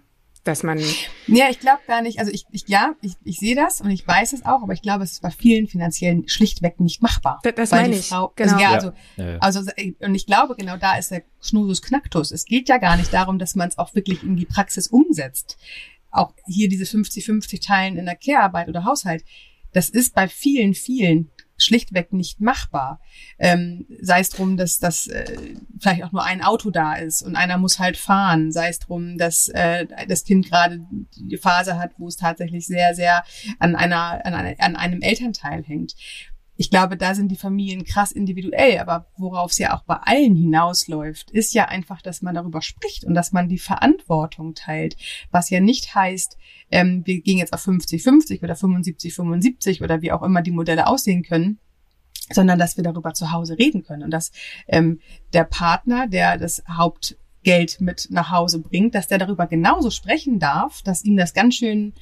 dass 0.44 0.64
man. 0.64 0.80
Ja, 1.28 1.50
ich 1.50 1.60
glaube 1.60 1.80
gar 1.88 2.02
nicht. 2.02 2.20
Also 2.20 2.32
ich, 2.32 2.46
ich 2.52 2.68
ja, 2.68 2.96
ich, 3.02 3.14
ich 3.24 3.38
sehe 3.38 3.56
das 3.56 3.82
und 3.82 3.90
ich 3.92 4.08
weiß 4.08 4.34
es 4.34 4.46
auch, 4.46 4.64
aber 4.64 4.74
ich 4.74 4.82
glaube, 4.82 5.04
es 5.04 5.14
ist 5.14 5.22
bei 5.22 5.32
vielen 5.32 5.68
finanziellen 5.68 6.28
schlichtweg 6.28 6.80
nicht 6.80 7.02
machbar. 7.02 7.40
Das, 7.44 7.56
das 7.56 7.72
meine 7.72 7.96
ich. 7.96 8.08
Frau, 8.08 8.32
genau. 8.36 8.54
Also, 8.54 8.62
ja, 8.62 8.72
also, 8.72 8.92
ja. 9.18 9.38
also 9.40 9.60
und 10.00 10.16
ich 10.16 10.26
glaube, 10.26 10.56
genau 10.56 10.78
da 10.78 10.98
ist 10.98 11.12
der 11.12 11.24
Schnusus 11.42 11.82
Knacktus. 11.82 12.32
Es 12.32 12.46
geht 12.46 12.70
ja 12.70 12.78
gar 12.78 12.98
nicht 12.98 13.14
darum, 13.14 13.40
dass 13.40 13.56
man 13.56 13.70
es 13.70 13.78
auch 13.78 13.94
wirklich 13.96 14.24
in 14.24 14.36
die 14.36 14.46
Praxis 14.46 14.88
umsetzt. 14.88 15.58
Auch 16.12 16.34
hier 16.48 16.70
diese 16.70 16.86
50-50 16.86 17.66
Teilen 17.66 17.98
in 17.98 18.06
der 18.06 18.16
Care-Arbeit 18.16 18.70
oder 18.70 18.86
Haushalt. 18.86 19.24
Das 19.74 19.90
ist 19.90 20.16
bei 20.16 20.28
vielen, 20.28 20.74
vielen 20.74 21.30
schlichtweg 21.60 22.14
nicht 22.14 22.42
machbar. 22.42 23.00
Ähm, 23.38 23.86
sei 24.02 24.20
es 24.20 24.30
drum, 24.30 24.58
dass 24.58 24.80
das 24.80 25.08
äh, 25.08 25.56
vielleicht 25.80 26.04
auch 26.04 26.12
nur 26.12 26.24
ein 26.24 26.44
Auto 26.44 26.72
da 26.72 26.96
ist 26.96 27.22
und 27.22 27.36
einer 27.36 27.58
muss 27.58 27.80
halt 27.80 27.98
fahren. 27.98 28.52
Sei 28.52 28.70
es 28.70 28.80
drum, 28.80 29.18
dass 29.18 29.50
äh, 29.50 29.86
das 30.08 30.24
Kind 30.24 30.50
gerade 30.50 30.82
die 31.18 31.38
Phase 31.38 31.78
hat, 31.78 31.92
wo 31.98 32.08
es 32.08 32.18
tatsächlich 32.18 32.66
sehr, 32.68 32.96
sehr 32.96 33.24
an 33.60 33.76
einer, 33.76 34.26
an, 34.26 34.34
einer, 34.34 34.56
an 34.60 34.76
einem 34.76 35.02
Elternteil 35.02 35.64
hängt. 35.64 35.96
Ich 36.60 36.70
glaube, 36.70 36.98
da 36.98 37.16
sind 37.16 37.30
die 37.30 37.38
Familien 37.38 37.86
krass 37.86 38.12
individuell, 38.12 38.80
aber 38.80 39.06
worauf 39.16 39.52
es 39.52 39.60
ja 39.60 39.74
auch 39.74 39.84
bei 39.84 39.96
allen 39.96 40.36
hinausläuft, 40.36 41.32
ist 41.32 41.54
ja 41.54 41.70
einfach, 41.70 42.02
dass 42.02 42.22
man 42.22 42.36
darüber 42.36 42.62
spricht 42.62 43.06
und 43.06 43.14
dass 43.14 43.32
man 43.32 43.48
die 43.48 43.58
Verantwortung 43.58 44.56
teilt. 44.56 44.98
Was 45.32 45.50
ja 45.50 45.62
nicht 45.62 45.96
heißt, 45.96 46.36
ähm, 46.70 47.04
wir 47.06 47.22
gehen 47.22 47.38
jetzt 47.38 47.54
auf 47.54 47.66
50-50 47.66 48.44
oder 48.44 48.56
75-75 48.56 49.82
oder 49.82 50.02
wie 50.02 50.12
auch 50.12 50.22
immer 50.22 50.42
die 50.42 50.52
Modelle 50.52 50.88
aussehen 50.88 51.24
können, 51.24 51.60
sondern 52.30 52.60
dass 52.60 52.76
wir 52.76 52.84
darüber 52.84 53.14
zu 53.14 53.32
Hause 53.32 53.58
reden 53.58 53.86
können 53.86 54.04
und 54.04 54.12
dass 54.12 54.34
ähm, 54.68 55.00
der 55.32 55.46
Partner, 55.46 56.10
der 56.10 56.38
das 56.38 56.62
Hauptgeld 56.68 57.80
mit 57.80 58.10
nach 58.12 58.32
Hause 58.32 58.60
bringt, 58.60 58.96
dass 58.96 59.08
der 59.08 59.18
darüber 59.18 59.48
genauso 59.48 59.92
sprechen 59.92 60.40
darf, 60.40 60.82
dass 60.82 61.06
ihm 61.06 61.16
das 61.16 61.34
ganz 61.34 61.56
schön 61.56 61.94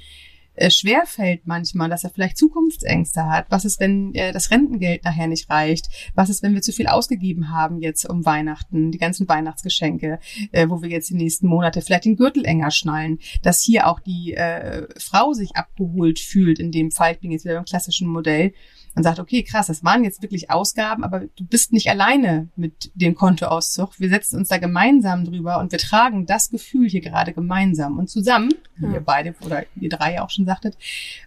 äh, 0.57 0.69
schwer 0.69 1.03
fällt 1.05 1.47
manchmal, 1.47 1.89
dass 1.89 2.03
er 2.03 2.09
vielleicht 2.09 2.37
Zukunftsängste 2.37 3.25
hat. 3.25 3.45
Was 3.49 3.65
ist, 3.65 3.79
wenn 3.79 4.13
äh, 4.15 4.33
das 4.33 4.51
Rentengeld 4.51 5.03
nachher 5.03 5.27
nicht 5.27 5.49
reicht? 5.49 5.87
Was 6.15 6.29
ist, 6.29 6.43
wenn 6.43 6.53
wir 6.53 6.61
zu 6.61 6.73
viel 6.73 6.87
ausgegeben 6.87 7.51
haben 7.51 7.79
jetzt 7.79 8.09
um 8.09 8.25
Weihnachten, 8.25 8.91
die 8.91 8.97
ganzen 8.97 9.27
Weihnachtsgeschenke, 9.29 10.19
äh, 10.51 10.67
wo 10.69 10.81
wir 10.81 10.89
jetzt 10.89 11.09
die 11.09 11.15
nächsten 11.15 11.47
Monate 11.47 11.81
vielleicht 11.81 12.05
den 12.05 12.15
Gürtel 12.15 12.45
enger 12.45 12.71
schnallen, 12.71 13.19
dass 13.43 13.61
hier 13.61 13.87
auch 13.87 13.99
die 13.99 14.33
äh, 14.33 14.87
Frau 14.97 15.33
sich 15.33 15.55
abgeholt 15.55 16.19
fühlt 16.19 16.59
in 16.59 16.71
dem 16.71 16.91
Fall, 16.91 17.13
ich 17.13 17.19
bin 17.19 17.31
jetzt 17.31 17.45
wieder 17.45 17.55
beim 17.55 17.65
klassischen 17.65 18.07
Modell, 18.07 18.53
und 18.97 19.03
sagt, 19.03 19.19
okay, 19.19 19.43
krass, 19.43 19.67
das 19.67 19.83
waren 19.83 20.03
jetzt 20.03 20.23
wirklich 20.23 20.49
Ausgaben, 20.49 21.03
aber 21.03 21.27
du 21.35 21.45
bist 21.45 21.71
nicht 21.71 21.87
alleine 21.87 22.49
mit 22.55 22.91
dem 22.95 23.13
Kontoauszug. 23.13 23.99
Wir 23.99 24.09
setzen 24.09 24.39
uns 24.39 24.49
da 24.49 24.57
gemeinsam 24.57 25.23
drüber 25.23 25.59
und 25.59 25.71
wir 25.71 25.77
tragen 25.77 26.25
das 26.25 26.49
Gefühl 26.49 26.89
hier 26.89 27.01
gerade 27.01 27.31
gemeinsam 27.31 27.99
und 27.99 28.09
zusammen, 28.09 28.51
wie 28.77 28.91
ihr 28.91 28.99
beide 28.99 29.35
oder 29.45 29.65
ihr 29.79 29.89
drei 29.89 30.19
auch 30.19 30.31
schon 30.31 30.46
sagtet, 30.47 30.77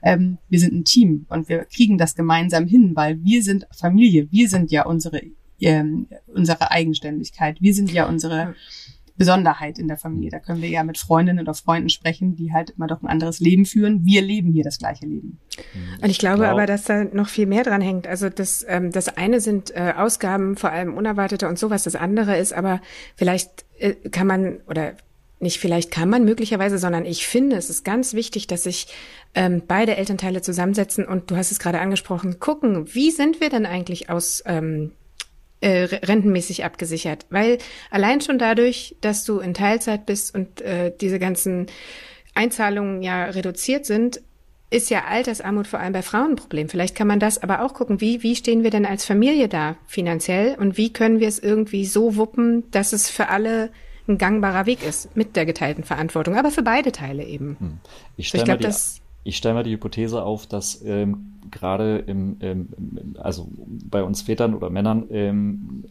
ähm, 0.03 0.39
wir 0.49 0.59
sind 0.59 0.73
ein 0.73 0.85
Team 0.85 1.27
und 1.29 1.49
wir 1.49 1.65
kriegen 1.65 1.99
das 1.99 2.15
gemeinsam 2.17 2.67
hin, 2.67 2.93
weil 2.97 3.23
wir 3.23 3.43
sind 3.43 3.67
Familie, 3.73 4.29
wir 4.31 4.49
sind 4.49 4.71
ja 4.71 4.85
unsere 4.85 5.23
ähm, 5.61 6.07
unsere 6.27 6.71
Eigenständigkeit, 6.71 7.61
wir 7.61 7.75
sind 7.75 7.93
ja 7.93 8.09
unsere 8.09 8.55
Besonderheit 9.21 9.79
in 9.79 9.87
der 9.87 9.99
Familie. 9.99 10.31
Da 10.31 10.39
können 10.39 10.63
wir 10.63 10.71
ja 10.71 10.83
mit 10.83 10.97
Freundinnen 10.97 11.41
oder 11.41 11.53
Freunden 11.53 11.91
sprechen, 11.91 12.37
die 12.37 12.55
halt 12.55 12.71
immer 12.71 12.87
doch 12.87 13.03
ein 13.03 13.07
anderes 13.07 13.39
Leben 13.39 13.67
führen. 13.67 14.07
Wir 14.07 14.23
leben 14.23 14.51
hier 14.51 14.65
das 14.65 14.79
gleiche 14.79 15.05
Leben. 15.05 15.39
Und 16.01 16.09
ich 16.09 16.19
glaube 16.19 16.39
genau. 16.39 16.53
aber, 16.53 16.65
dass 16.65 16.85
da 16.85 17.05
noch 17.05 17.29
viel 17.29 17.45
mehr 17.45 17.63
dran 17.63 17.83
hängt. 17.83 18.07
Also 18.07 18.31
das, 18.31 18.65
ähm, 18.67 18.93
das 18.93 19.15
eine 19.19 19.41
sind 19.41 19.77
äh, 19.77 19.93
Ausgaben, 19.95 20.57
vor 20.57 20.71
allem 20.71 20.95
unerwartete 20.95 21.49
und 21.49 21.59
sowas. 21.59 21.85
Das 21.85 21.97
andere 21.97 22.39
ist 22.39 22.55
aber 22.55 22.81
vielleicht 23.15 23.67
äh, 23.79 23.93
kann 24.09 24.27
man 24.27 24.61
oder 24.67 24.95
nicht 25.41 25.59
vielleicht 25.59 25.91
kann 25.91 26.09
man 26.11 26.25
möglicherweise, 26.25 26.79
sondern 26.79 27.07
ich 27.07 27.27
finde, 27.27 27.57
es 27.57 27.71
ist 27.71 27.85
ganz 27.85 28.15
wichtig, 28.15 28.47
dass 28.47 28.65
sich 28.65 28.89
ähm, 29.35 29.63
beide 29.67 29.97
Elternteile 29.97 30.43
zusammensetzen 30.43 31.07
und 31.07 31.31
du 31.31 31.37
hast 31.37 31.51
es 31.51 31.59
gerade 31.59 31.81
angesprochen, 31.81 32.39
gucken, 32.39 32.95
wie 32.95 33.11
sind 33.11 33.41
wir 33.41 33.49
denn 33.49 33.67
eigentlich 33.67 34.11
aus 34.11 34.43
ähm, 34.47 34.93
äh, 35.61 35.85
rentenmäßig 35.85 36.65
abgesichert. 36.65 37.27
Weil 37.31 37.59
allein 37.91 38.21
schon 38.21 38.39
dadurch, 38.39 38.97
dass 39.01 39.25
du 39.25 39.41
in 39.41 39.55
Teilzeit 39.55 40.07
bist 40.07 40.35
und 40.35 40.61
äh, 40.61 40.93
diese 41.01 41.19
ganzen 41.19 41.67
Einzahlungen 42.35 43.03
ja 43.03 43.25
reduziert 43.25 43.87
sind, 43.87 44.21
ist 44.71 44.89
ja 44.89 45.05
Altersarmut 45.05 45.67
vor 45.67 45.81
allem 45.81 45.93
bei 45.93 46.03
Frauen 46.03 46.31
ein 46.31 46.37
Problem. 46.37 46.69
Vielleicht 46.69 46.95
kann 46.95 47.09
man 47.09 47.19
das 47.19 47.43
aber 47.43 47.63
auch 47.63 47.75
gucken, 47.75 48.01
wie, 48.01 48.23
wie 48.23 48.37
stehen 48.37 48.63
wir 48.63 48.71
denn 48.71 48.87
als 48.87 49.05
Familie 49.05 49.49
da 49.49 49.77
finanziell 49.87 50.57
und 50.59 50.77
wie 50.77 50.93
können 50.93 51.19
wir 51.19 51.29
es 51.29 51.41
irgendwie 51.41 51.85
so 51.85 52.17
wuppen, 52.17 52.71
dass 52.71 52.93
es 52.93 53.11
für 53.11 53.29
alle 53.29 53.71
ein 54.11 54.19
gangbarer 54.19 54.67
Weg 54.67 54.85
ist 54.87 55.17
mit 55.17 55.37
der 55.37 55.47
geteilten 55.47 55.85
Verantwortung, 55.85 56.37
aber 56.37 56.51
für 56.51 56.63
beide 56.63 56.93
Teile 56.93 57.25
eben. 57.25 57.57
Hm. 57.59 57.79
Ich 58.17 58.29
stelle 58.29 58.47
so, 58.47 58.53
mir, 58.53 58.59
die, 58.59 59.33
stell 59.33 59.55
mir 59.55 59.63
die 59.63 59.73
Hypothese 59.73 60.23
auf, 60.23 60.47
dass 60.47 60.83
ähm, 60.85 61.35
gerade 61.51 61.99
im, 61.99 62.37
ähm, 62.41 62.69
also 63.19 63.49
bei 63.57 64.03
uns 64.03 64.23
Vätern 64.23 64.55
oder 64.55 64.71
Männern 64.71 65.07
ähm, 65.11 65.85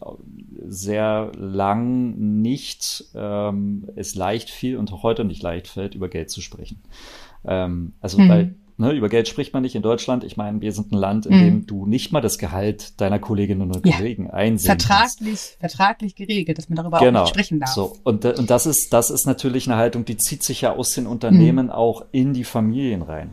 sehr 0.68 1.32
lang 1.36 2.40
nicht 2.42 3.06
ähm, 3.14 3.88
es 3.96 4.14
leicht 4.14 4.50
fiel 4.50 4.76
und 4.76 4.92
auch 4.92 5.02
heute 5.02 5.24
nicht 5.24 5.42
leicht 5.42 5.68
fällt, 5.68 5.94
über 5.94 6.08
Geld 6.08 6.30
zu 6.30 6.40
sprechen. 6.40 6.80
Ähm, 7.44 7.94
also 8.00 8.18
hm. 8.18 8.28
weil 8.28 8.54
Ne, 8.80 8.92
über 8.92 9.10
Geld 9.10 9.28
spricht 9.28 9.52
man 9.52 9.62
nicht 9.62 9.74
in 9.74 9.82
Deutschland. 9.82 10.24
Ich 10.24 10.38
meine, 10.38 10.62
wir 10.62 10.72
sind 10.72 10.90
ein 10.90 10.96
Land, 10.96 11.26
in 11.26 11.36
mm. 11.36 11.44
dem 11.44 11.66
du 11.66 11.84
nicht 11.84 12.12
mal 12.12 12.22
das 12.22 12.38
Gehalt 12.38 12.98
deiner 12.98 13.18
Kolleginnen 13.18 13.70
und 13.70 13.82
Kollegen 13.82 14.24
ja. 14.24 14.32
einsehen 14.32 14.68
Vertraglich, 14.68 15.18
kannst. 15.18 15.56
vertraglich 15.60 16.14
geregelt, 16.14 16.56
dass 16.56 16.70
man 16.70 16.76
darüber 16.76 16.98
genau. 16.98 17.18
auch 17.18 17.24
nicht 17.24 17.34
sprechen 17.34 17.60
darf. 17.60 17.74
So. 17.74 17.94
Und, 18.04 18.24
und 18.24 18.48
das 18.48 18.64
ist, 18.64 18.94
das 18.94 19.10
ist 19.10 19.26
natürlich 19.26 19.68
eine 19.68 19.76
Haltung, 19.76 20.06
die 20.06 20.16
zieht 20.16 20.42
sich 20.42 20.62
ja 20.62 20.74
aus 20.74 20.92
den 20.92 21.06
Unternehmen 21.06 21.66
mm. 21.66 21.72
auch 21.72 22.06
in 22.10 22.32
die 22.32 22.44
Familien 22.44 23.02
rein. 23.02 23.32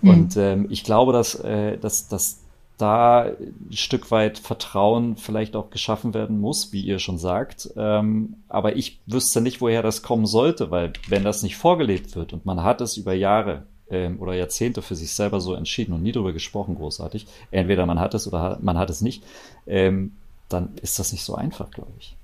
Mm. 0.00 0.08
Und 0.10 0.36
ähm, 0.36 0.66
ich 0.70 0.84
glaube, 0.84 1.12
dass, 1.12 1.34
äh, 1.34 1.76
dass, 1.76 2.06
dass 2.06 2.38
da 2.76 3.22
ein 3.24 3.72
Stück 3.72 4.12
weit 4.12 4.38
Vertrauen 4.38 5.16
vielleicht 5.16 5.56
auch 5.56 5.70
geschaffen 5.70 6.14
werden 6.14 6.40
muss, 6.40 6.72
wie 6.72 6.82
ihr 6.82 7.00
schon 7.00 7.18
sagt. 7.18 7.68
Ähm, 7.76 8.36
aber 8.48 8.76
ich 8.76 9.00
wüsste 9.06 9.40
nicht, 9.40 9.60
woher 9.60 9.82
das 9.82 10.02
kommen 10.02 10.26
sollte, 10.26 10.70
weil 10.70 10.92
wenn 11.08 11.24
das 11.24 11.42
nicht 11.42 11.56
vorgelebt 11.56 12.14
wird 12.14 12.32
und 12.32 12.46
man 12.46 12.62
hat 12.62 12.80
es 12.80 12.96
über 12.96 13.12
Jahre 13.12 13.64
ähm, 13.90 14.20
oder 14.20 14.34
Jahrzehnte 14.34 14.82
für 14.82 14.94
sich 14.94 15.12
selber 15.12 15.40
so 15.40 15.54
entschieden 15.54 15.92
und 15.92 16.02
nie 16.02 16.12
drüber 16.12 16.32
gesprochen, 16.32 16.76
großartig. 16.76 17.26
Entweder 17.50 17.86
man 17.86 18.00
hat 18.00 18.14
es 18.14 18.26
oder 18.26 18.58
man 18.60 18.78
hat 18.78 18.90
es 18.90 19.00
nicht. 19.00 19.24
Ähm, 19.66 20.12
dann 20.48 20.74
ist 20.82 20.98
das 20.98 21.12
nicht 21.12 21.24
so 21.24 21.34
einfach, 21.34 21.70
glaube 21.70 21.92
ich. 21.98 22.16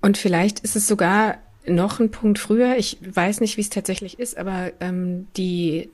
Und 0.00 0.18
vielleicht 0.18 0.60
ist 0.60 0.76
es 0.76 0.86
sogar 0.86 1.38
noch 1.66 2.00
ein 2.00 2.10
Punkt 2.10 2.38
früher. 2.38 2.76
Ich 2.76 2.98
weiß 3.00 3.40
nicht, 3.40 3.56
wie 3.56 3.62
es 3.62 3.70
tatsächlich 3.70 4.18
ist, 4.18 4.36
aber 4.36 4.72
ähm, 4.80 5.28
die 5.36 5.88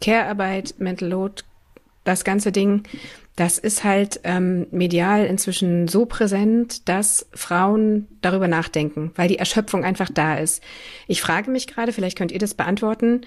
Care-Arbeit, 0.00 0.74
Mental 0.78 1.08
Load, 1.08 1.42
das 2.04 2.24
ganze 2.24 2.50
Ding 2.50 2.82
das 3.36 3.58
ist 3.58 3.84
halt 3.84 4.20
ähm, 4.24 4.66
medial 4.70 5.24
inzwischen 5.24 5.88
so 5.88 6.04
präsent, 6.04 6.88
dass 6.88 7.26
Frauen 7.32 8.06
darüber 8.20 8.48
nachdenken, 8.48 9.12
weil 9.14 9.28
die 9.28 9.38
Erschöpfung 9.38 9.84
einfach 9.84 10.10
da 10.12 10.36
ist. 10.36 10.62
Ich 11.06 11.22
frage 11.22 11.50
mich 11.50 11.66
gerade, 11.66 11.92
vielleicht 11.92 12.18
könnt 12.18 12.32
ihr 12.32 12.38
das 12.38 12.54
beantworten, 12.54 13.22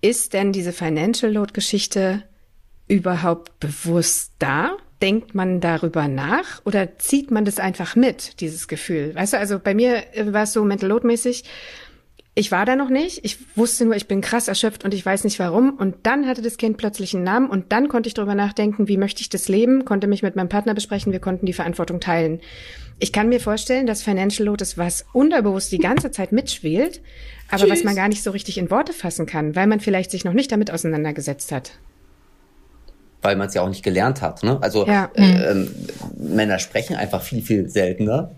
ist 0.00 0.32
denn 0.32 0.52
diese 0.52 0.72
Financial 0.72 1.32
Load 1.32 1.52
Geschichte 1.52 2.24
überhaupt 2.88 3.58
bewusst 3.60 4.32
da? 4.38 4.76
Denkt 5.00 5.34
man 5.34 5.60
darüber 5.60 6.06
nach 6.06 6.64
oder 6.64 6.98
zieht 6.98 7.30
man 7.30 7.44
das 7.44 7.58
einfach 7.58 7.96
mit, 7.96 8.40
dieses 8.40 8.68
Gefühl? 8.68 9.14
Weißt 9.14 9.32
du, 9.32 9.38
also 9.38 9.58
bei 9.58 9.74
mir 9.74 10.04
war 10.26 10.44
es 10.44 10.52
so 10.52 10.64
mental 10.64 10.88
load 10.88 11.06
mäßig 11.06 11.44
ich 12.34 12.50
war 12.50 12.64
da 12.64 12.76
noch 12.76 12.88
nicht. 12.88 13.24
Ich 13.24 13.38
wusste 13.56 13.84
nur, 13.84 13.94
ich 13.94 14.08
bin 14.08 14.22
krass 14.22 14.48
erschöpft 14.48 14.84
und 14.84 14.94
ich 14.94 15.04
weiß 15.04 15.24
nicht 15.24 15.38
warum. 15.38 15.74
Und 15.74 15.96
dann 16.04 16.26
hatte 16.26 16.40
das 16.40 16.56
Kind 16.56 16.78
plötzlich 16.78 17.14
einen 17.14 17.24
Namen 17.24 17.50
und 17.50 17.72
dann 17.72 17.88
konnte 17.88 18.06
ich 18.06 18.14
darüber 18.14 18.34
nachdenken, 18.34 18.88
wie 18.88 18.96
möchte 18.96 19.20
ich 19.20 19.28
das 19.28 19.48
leben, 19.48 19.84
konnte 19.84 20.06
mich 20.06 20.22
mit 20.22 20.34
meinem 20.34 20.48
Partner 20.48 20.72
besprechen, 20.72 21.12
wir 21.12 21.20
konnten 21.20 21.44
die 21.44 21.52
Verantwortung 21.52 22.00
teilen. 22.00 22.40
Ich 22.98 23.12
kann 23.12 23.28
mir 23.28 23.40
vorstellen, 23.40 23.86
dass 23.86 24.02
Financial 24.02 24.46
Load 24.46 24.62
ist, 24.62 24.78
was 24.78 25.04
unterbewusst 25.12 25.72
die 25.72 25.78
ganze 25.78 26.10
Zeit 26.10 26.32
mitschwelt, 26.32 27.02
aber 27.50 27.64
Tschüss. 27.64 27.70
was 27.70 27.84
man 27.84 27.96
gar 27.96 28.08
nicht 28.08 28.22
so 28.22 28.30
richtig 28.30 28.56
in 28.56 28.70
Worte 28.70 28.94
fassen 28.94 29.26
kann, 29.26 29.54
weil 29.54 29.66
man 29.66 29.80
vielleicht 29.80 30.10
sich 30.10 30.24
noch 30.24 30.32
nicht 30.32 30.50
damit 30.52 30.70
auseinandergesetzt 30.70 31.52
hat 31.52 31.72
weil 33.24 33.36
man 33.36 33.46
es 33.46 33.54
ja 33.54 33.62
auch 33.62 33.68
nicht 33.68 33.84
gelernt 33.84 34.20
hat. 34.20 34.42
Ne? 34.42 34.58
Also 34.62 34.84
ja. 34.84 35.08
äh, 35.14 35.52
äh, 35.52 35.68
Männer 36.18 36.58
sprechen 36.58 36.96
einfach 36.96 37.22
viel, 37.22 37.40
viel 37.40 37.68
seltener 37.68 38.32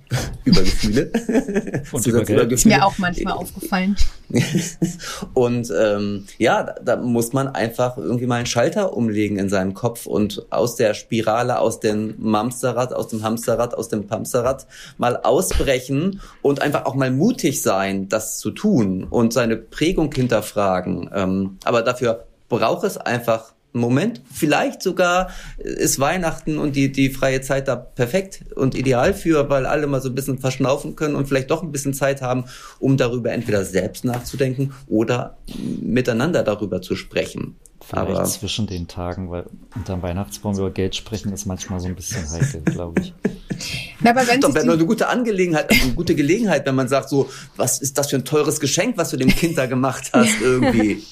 über 0.44 0.61
Gefühle. 0.62 1.11
Und 1.92 2.07
über 2.07 2.22
Geld. 2.22 2.52
Ist 2.52 2.66
mir 2.66 2.85
auch 2.85 2.98
manchmal 2.98 3.35
aufgefallen. 3.35 3.96
und 5.35 5.72
ähm, 5.78 6.26
ja, 6.38 6.62
da, 6.62 6.74
da 6.83 6.96
muss 6.96 7.33
man 7.33 7.48
einfach 7.48 7.96
irgendwie 7.96 8.26
mal 8.26 8.37
einen 8.37 8.46
Schalter 8.46 8.96
umlegen 8.96 9.38
in 9.38 9.48
seinem 9.48 9.74
Kopf 9.74 10.07
und 10.07 10.46
aus 10.50 10.76
der 10.76 10.94
Spirale, 10.94 11.59
aus 11.59 11.78
dem 11.80 12.14
Mamsterrad, 12.18 12.92
aus 12.92 13.09
dem 13.09 13.22
Hamsterrad, 13.22 13.74
aus 13.74 13.88
dem 13.88 14.07
Pamsterrad 14.07 14.66
mal 14.98 15.18
ausbrechen 15.18 16.20
und 16.42 16.62
einfach 16.62 16.87
auch 16.87 16.94
mal 16.94 17.11
mutig 17.11 17.62
sein, 17.62 18.09
das 18.09 18.38
zu 18.38 18.50
tun 18.50 19.04
und 19.04 19.33
seine 19.33 19.57
Prägung 19.57 20.12
hinterfragen. 20.12 21.11
Ähm, 21.14 21.59
aber 21.64 21.83
dafür 21.83 22.24
braucht 22.48 22.85
es 22.85 22.96
einfach 22.96 23.54
Moment. 23.80 24.22
Vielleicht 24.32 24.82
sogar 24.82 25.30
ist 25.58 25.98
Weihnachten 25.98 26.58
und 26.58 26.76
die, 26.76 26.92
die 26.92 27.10
freie 27.10 27.40
Zeit 27.40 27.68
da 27.68 27.76
perfekt 27.76 28.44
und 28.54 28.74
ideal 28.74 29.14
für, 29.14 29.50
weil 29.50 29.66
alle 29.66 29.87
mal 29.87 30.00
so 30.00 30.08
ein 30.08 30.14
bisschen 30.14 30.38
verschnaufen 30.38 30.96
können 30.96 31.16
und 31.16 31.26
vielleicht 31.26 31.50
doch 31.50 31.62
ein 31.62 31.72
bisschen 31.72 31.92
Zeit 31.92 32.22
haben, 32.22 32.44
um 32.78 32.96
darüber 32.96 33.32
entweder 33.32 33.64
selbst 33.64 34.04
nachzudenken 34.04 34.72
oder 34.87 35.38
miteinander 35.80 36.42
darüber 36.44 36.82
zu 36.82 36.94
sprechen. 36.94 37.56
Vielleicht 37.87 38.16
aber 38.16 38.24
zwischen 38.24 38.66
den 38.66 38.88
Tagen, 38.88 39.30
weil 39.30 39.44
unterm 39.74 40.00
Weihnachtsbaum 40.00 40.56
über 40.56 40.70
Geld 40.70 40.94
sprechen 40.94 41.32
ist 41.32 41.44
manchmal 41.44 41.80
so 41.80 41.88
ein 41.88 41.94
bisschen 41.94 42.30
heikel, 42.30 42.62
glaube 42.62 43.00
ich. 43.02 43.12
Na, 44.00 44.10
aber 44.10 44.26
wenn 44.26 44.40
Doch, 44.40 44.54
wäre 44.54 44.64
nur 44.64 44.74
eine 44.74 44.87
gute 44.87 45.08
Angelegenheit, 45.08 45.70
eine 45.70 45.92
gute 45.92 46.14
Gelegenheit, 46.14 46.64
wenn 46.66 46.74
man 46.74 46.88
sagt 46.88 47.08
so, 47.08 47.28
was 47.56 47.80
ist 47.80 47.98
das 47.98 48.10
für 48.10 48.16
ein 48.16 48.24
teures 48.24 48.58
Geschenk, 48.58 48.96
was 48.96 49.10
du 49.10 49.16
dem 49.16 49.28
Kind 49.28 49.58
da 49.58 49.66
gemacht 49.66 50.10
hast 50.12 50.40
irgendwie. 50.42 51.02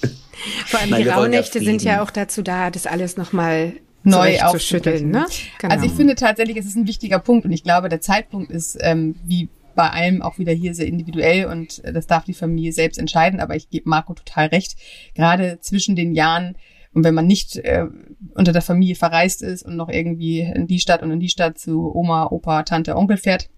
Vor 0.66 0.80
allem 0.80 0.90
Nein, 0.90 1.02
die 1.02 1.08
Rauhnächte 1.08 1.60
sind 1.60 1.82
ja 1.82 2.02
auch 2.02 2.10
dazu 2.10 2.42
da, 2.42 2.70
das 2.70 2.86
alles 2.86 3.16
nochmal 3.16 3.74
neu 4.04 4.40
aufzuschütteln. 4.40 5.10
Ne? 5.10 5.26
Genau. 5.58 5.74
Also 5.74 5.86
ich 5.86 5.92
finde 5.92 6.14
tatsächlich, 6.14 6.56
es 6.56 6.66
ist 6.66 6.76
ein 6.76 6.86
wichtiger 6.86 7.18
Punkt 7.18 7.44
und 7.44 7.52
ich 7.52 7.62
glaube, 7.62 7.88
der 7.88 8.00
Zeitpunkt 8.00 8.50
ist 8.50 8.76
ähm, 8.80 9.14
wie 9.24 9.48
bei 9.74 9.88
allem 9.88 10.22
auch 10.22 10.38
wieder 10.38 10.52
hier 10.52 10.74
sehr 10.74 10.86
individuell 10.86 11.46
und 11.46 11.82
das 11.84 12.06
darf 12.06 12.24
die 12.24 12.34
Familie 12.34 12.72
selbst 12.72 12.98
entscheiden. 12.98 13.40
Aber 13.40 13.56
ich 13.56 13.70
gebe 13.70 13.88
Marco 13.88 14.14
total 14.14 14.46
recht. 14.46 14.76
Gerade 15.14 15.58
zwischen 15.60 15.96
den 15.96 16.14
Jahren 16.14 16.56
und 16.92 17.04
wenn 17.04 17.14
man 17.14 17.26
nicht 17.26 17.56
äh, 17.56 17.86
unter 18.34 18.52
der 18.52 18.62
Familie 18.62 18.96
verreist 18.96 19.42
ist 19.42 19.62
und 19.62 19.76
noch 19.76 19.88
irgendwie 19.88 20.40
in 20.40 20.66
die 20.66 20.78
Stadt 20.78 21.02
und 21.02 21.10
in 21.10 21.20
die 21.20 21.30
Stadt 21.30 21.58
zu 21.58 21.94
Oma, 21.94 22.26
Opa, 22.26 22.64
Tante, 22.64 22.96
Onkel 22.96 23.16
fährt, 23.16 23.48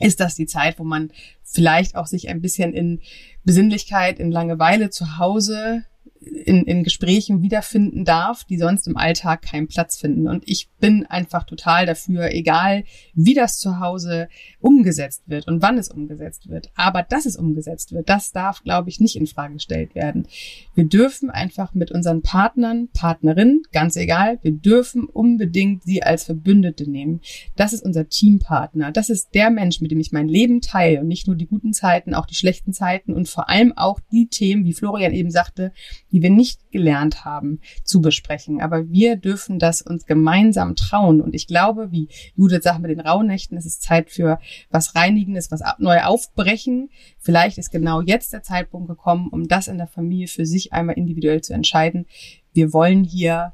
ist 0.00 0.20
das 0.20 0.34
die 0.34 0.46
Zeit, 0.46 0.78
wo 0.78 0.84
man 0.84 1.10
vielleicht 1.42 1.94
auch 1.94 2.06
sich 2.06 2.28
ein 2.28 2.40
bisschen 2.40 2.72
in 2.72 3.00
Besinnlichkeit, 3.44 4.18
in 4.18 4.32
Langeweile 4.32 4.90
zu 4.90 5.18
Hause 5.18 5.84
in, 6.24 6.64
in 6.64 6.84
Gesprächen 6.84 7.42
wiederfinden 7.42 8.04
darf, 8.04 8.44
die 8.44 8.58
sonst 8.58 8.86
im 8.86 8.96
Alltag 8.96 9.42
keinen 9.42 9.68
Platz 9.68 9.98
finden. 9.98 10.28
Und 10.28 10.44
ich 10.46 10.68
bin 10.80 11.06
einfach 11.06 11.44
total 11.44 11.86
dafür, 11.86 12.32
egal 12.32 12.84
wie 13.14 13.34
das 13.34 13.58
zu 13.58 13.80
Hause 13.80 14.28
umgesetzt 14.60 15.22
wird 15.26 15.46
und 15.48 15.62
wann 15.62 15.78
es 15.78 15.90
umgesetzt 15.90 16.48
wird. 16.48 16.70
Aber 16.74 17.02
dass 17.02 17.26
es 17.26 17.36
umgesetzt 17.36 17.92
wird, 17.92 18.08
das 18.08 18.32
darf, 18.32 18.62
glaube 18.62 18.88
ich, 18.88 19.00
nicht 19.00 19.16
in 19.16 19.26
Frage 19.26 19.54
gestellt 19.54 19.94
werden. 19.94 20.26
Wir 20.74 20.84
dürfen 20.84 21.30
einfach 21.30 21.74
mit 21.74 21.90
unseren 21.90 22.22
Partnern, 22.22 22.88
Partnerinnen, 22.92 23.62
ganz 23.72 23.96
egal, 23.96 24.38
wir 24.42 24.52
dürfen 24.52 25.04
unbedingt 25.04 25.84
sie 25.84 26.02
als 26.02 26.24
Verbündete 26.24 26.90
nehmen. 26.90 27.20
Das 27.56 27.72
ist 27.72 27.84
unser 27.84 28.08
Teampartner. 28.08 28.92
Das 28.92 29.10
ist 29.10 29.34
der 29.34 29.50
Mensch, 29.50 29.80
mit 29.80 29.90
dem 29.90 30.00
ich 30.00 30.12
mein 30.12 30.28
Leben 30.28 30.60
teile 30.60 31.00
und 31.00 31.08
nicht 31.08 31.26
nur 31.26 31.36
die 31.36 31.46
guten 31.46 31.72
Zeiten, 31.72 32.14
auch 32.14 32.26
die 32.26 32.34
schlechten 32.34 32.72
Zeiten 32.72 33.12
und 33.12 33.28
vor 33.28 33.48
allem 33.48 33.72
auch 33.76 34.00
die 34.12 34.28
Themen, 34.28 34.64
wie 34.64 34.72
Florian 34.72 35.12
eben 35.12 35.30
sagte, 35.30 35.72
die 36.14 36.22
wir 36.22 36.30
nicht 36.30 36.70
gelernt 36.70 37.24
haben 37.24 37.58
zu 37.82 38.00
besprechen. 38.00 38.60
Aber 38.60 38.88
wir 38.88 39.16
dürfen 39.16 39.58
das 39.58 39.82
uns 39.82 40.06
gemeinsam 40.06 40.76
trauen. 40.76 41.20
Und 41.20 41.34
ich 41.34 41.48
glaube, 41.48 41.90
wie 41.90 42.08
Judith 42.36 42.62
sagt 42.62 42.80
mit 42.80 42.92
den 42.92 43.00
Rauhnächten, 43.00 43.58
es 43.58 43.66
ist 43.66 43.82
Zeit 43.82 44.10
für 44.10 44.38
was 44.70 44.94
Reinigendes, 44.94 45.50
was 45.50 45.60
neu 45.78 46.02
aufbrechen. 46.02 46.88
Vielleicht 47.18 47.58
ist 47.58 47.72
genau 47.72 48.00
jetzt 48.00 48.32
der 48.32 48.44
Zeitpunkt 48.44 48.86
gekommen, 48.86 49.28
um 49.32 49.48
das 49.48 49.66
in 49.66 49.76
der 49.76 49.88
Familie 49.88 50.28
für 50.28 50.46
sich 50.46 50.72
einmal 50.72 50.96
individuell 50.96 51.40
zu 51.40 51.52
entscheiden. 51.52 52.06
Wir 52.52 52.72
wollen 52.72 53.02
hier 53.02 53.52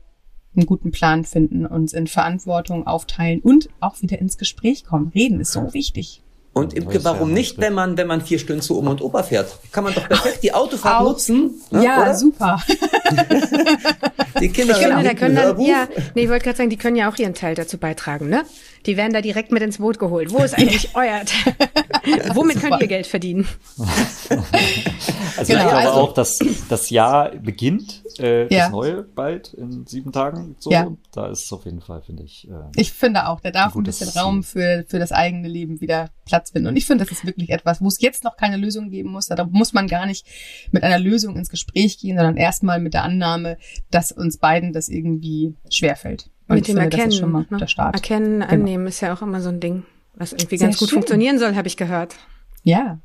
einen 0.55 0.67
guten 0.67 0.91
Plan 0.91 1.25
finden, 1.25 1.65
uns 1.65 1.95
in 1.95 2.09
Verantwortung 2.09 2.87
aufteilen 2.87 3.41
und 3.41 3.71
auch 3.81 4.03
wieder 4.03 4.19
ins 4.19 4.37
Gespräch 4.37 4.85
kommen. 4.85 5.09
Reden 5.15 5.41
ist 5.41 5.53
so 5.53 5.73
wichtig. 5.73 6.23
Und 6.53 6.75
Imke, 6.75 7.05
warum 7.05 7.33
nicht, 7.33 7.59
wenn 7.59 7.75
man, 7.75 7.97
wenn 7.97 8.09
man 8.09 8.23
vier 8.23 8.41
Stunden 8.41 8.61
zu 8.61 8.77
Oma 8.77 8.91
und 8.91 9.03
Opa 9.03 9.23
fährt? 9.23 9.57
Kann 9.71 9.85
man 9.85 9.95
doch 9.95 10.09
perfekt 10.09 10.43
die 10.43 10.53
Autofahrt 10.53 11.01
Auch. 11.01 11.11
nutzen. 11.11 11.63
Ne, 11.71 11.85
ja, 11.85 12.03
oder? 12.03 12.15
super. 12.15 12.61
die 14.41 14.49
Kinder 14.49 14.75
ich 14.75 14.85
finde, 14.85 15.05
da 15.05 15.15
können 15.15 15.37
dann, 15.37 15.61
ja, 15.61 15.87
nee, 16.15 16.25
ich 16.25 16.29
wollte 16.29 16.45
gerade 16.45 16.59
sagen, 16.59 16.71
die 16.71 16.77
können 16.77 16.97
ja 16.97 17.09
auch 17.09 17.17
ihren 17.19 17.35
Teil 17.35 17.55
dazu 17.55 17.79
beitragen, 17.79 18.29
ne? 18.29 18.45
Die 18.87 18.97
werden 18.97 19.13
da 19.13 19.21
direkt 19.21 19.53
mit 19.53 19.63
ins 19.63 19.79
Boot 19.79 20.01
geholt. 20.01 20.33
Wo 20.33 20.39
ist 20.39 20.55
eigentlich 20.59 20.91
euer 20.95 21.23
Teil? 21.25 21.55
Womit 22.35 22.61
könnt 22.61 22.81
ihr 22.81 22.89
Geld 22.89 23.07
verdienen? 23.07 23.47
also 23.79 25.53
genau, 25.53 25.65
ich 25.65 25.71
glaube 25.71 25.77
also, 25.77 25.91
auch, 25.93 26.15
dass 26.15 26.39
das 26.69 26.91
Jahr 26.91 27.31
beginnt 27.31 28.03
äh, 28.21 28.43
ja. 28.55 28.65
das 28.65 28.71
Neue 28.71 29.03
bald 29.03 29.55
in 29.55 29.87
sieben 29.87 30.13
Tagen. 30.13 30.57
So, 30.59 30.71
ja. 30.71 30.91
da 31.13 31.29
ist 31.29 31.45
es 31.45 31.53
auf 31.53 31.65
jeden 31.65 31.81
Fall, 31.81 32.03
finde 32.03 32.23
ich. 32.23 32.49
Äh, 32.49 32.71
ich 32.77 32.93
finde 32.93 33.29
auch, 33.29 33.41
da 33.41 33.51
darf 33.51 33.75
ein 33.75 33.83
bisschen 33.83 34.09
Raum 34.11 34.43
für, 34.43 34.85
für 34.89 34.99
das 34.99 35.13
eigene 35.13 35.49
Leben 35.49 35.81
wieder 35.81 36.11
Platz 36.27 36.51
finden. 36.51 36.69
Und 36.69 36.77
ich 36.77 36.87
finde, 36.87 37.05
das 37.05 37.13
ist 37.13 37.27
wirklich 37.27 37.51
etwas, 37.51 37.81
wo 37.81 37.89
es 37.89 38.01
jetzt 38.01 38.25
noch 38.25 38.37
keine 38.37 38.57
Lösung 38.57 38.91
geben 38.91 39.11
muss. 39.11 39.27
Da 39.27 39.45
muss 39.45 39.73
man 39.73 39.87
gar 39.87 40.07
nicht 40.07 40.27
mit 40.71 40.83
einer 40.83 40.99
Lösung 40.99 41.37
ins 41.37 41.51
Gespräch 41.51 41.99
gehen, 41.99 42.17
sondern 42.17 42.37
erstmal 42.37 42.81
mit 42.81 42.95
der 42.95 43.05
Annahme, 43.05 43.59
dass 43.91 44.13
uns 44.13 44.39
beiden 44.39 44.73
das 44.73 44.89
irgendwie 44.89 45.55
schwerfällt. 45.71 46.31
Und 46.49 46.57
mit 46.57 46.69
dem 46.69 46.77
finde, 46.77 46.97
Erkennen. 46.97 47.13
schon 47.13 47.33
mal 47.33 47.47
ne? 47.49 47.59
der 47.59 47.67
Start. 47.69 47.95
Erkennen, 47.95 48.41
genau. 48.41 48.53
annehmen 48.53 48.87
ist 48.87 49.01
ja 49.01 49.15
auch 49.15 49.23
immer 49.23 49.41
so 49.41 49.49
ein 49.51 49.61
Ding, 49.61 49.85
was 50.15 50.33
irgendwie 50.33 50.59
Sehr 50.59 50.69
ganz 50.69 50.79
gut 50.79 50.89
schön. 50.89 50.97
funktionieren 50.97 51.39
soll, 51.39 51.55
habe 51.55 51.69
ich 51.69 51.77
gehört. 51.77 52.17
Ja, 52.63 53.01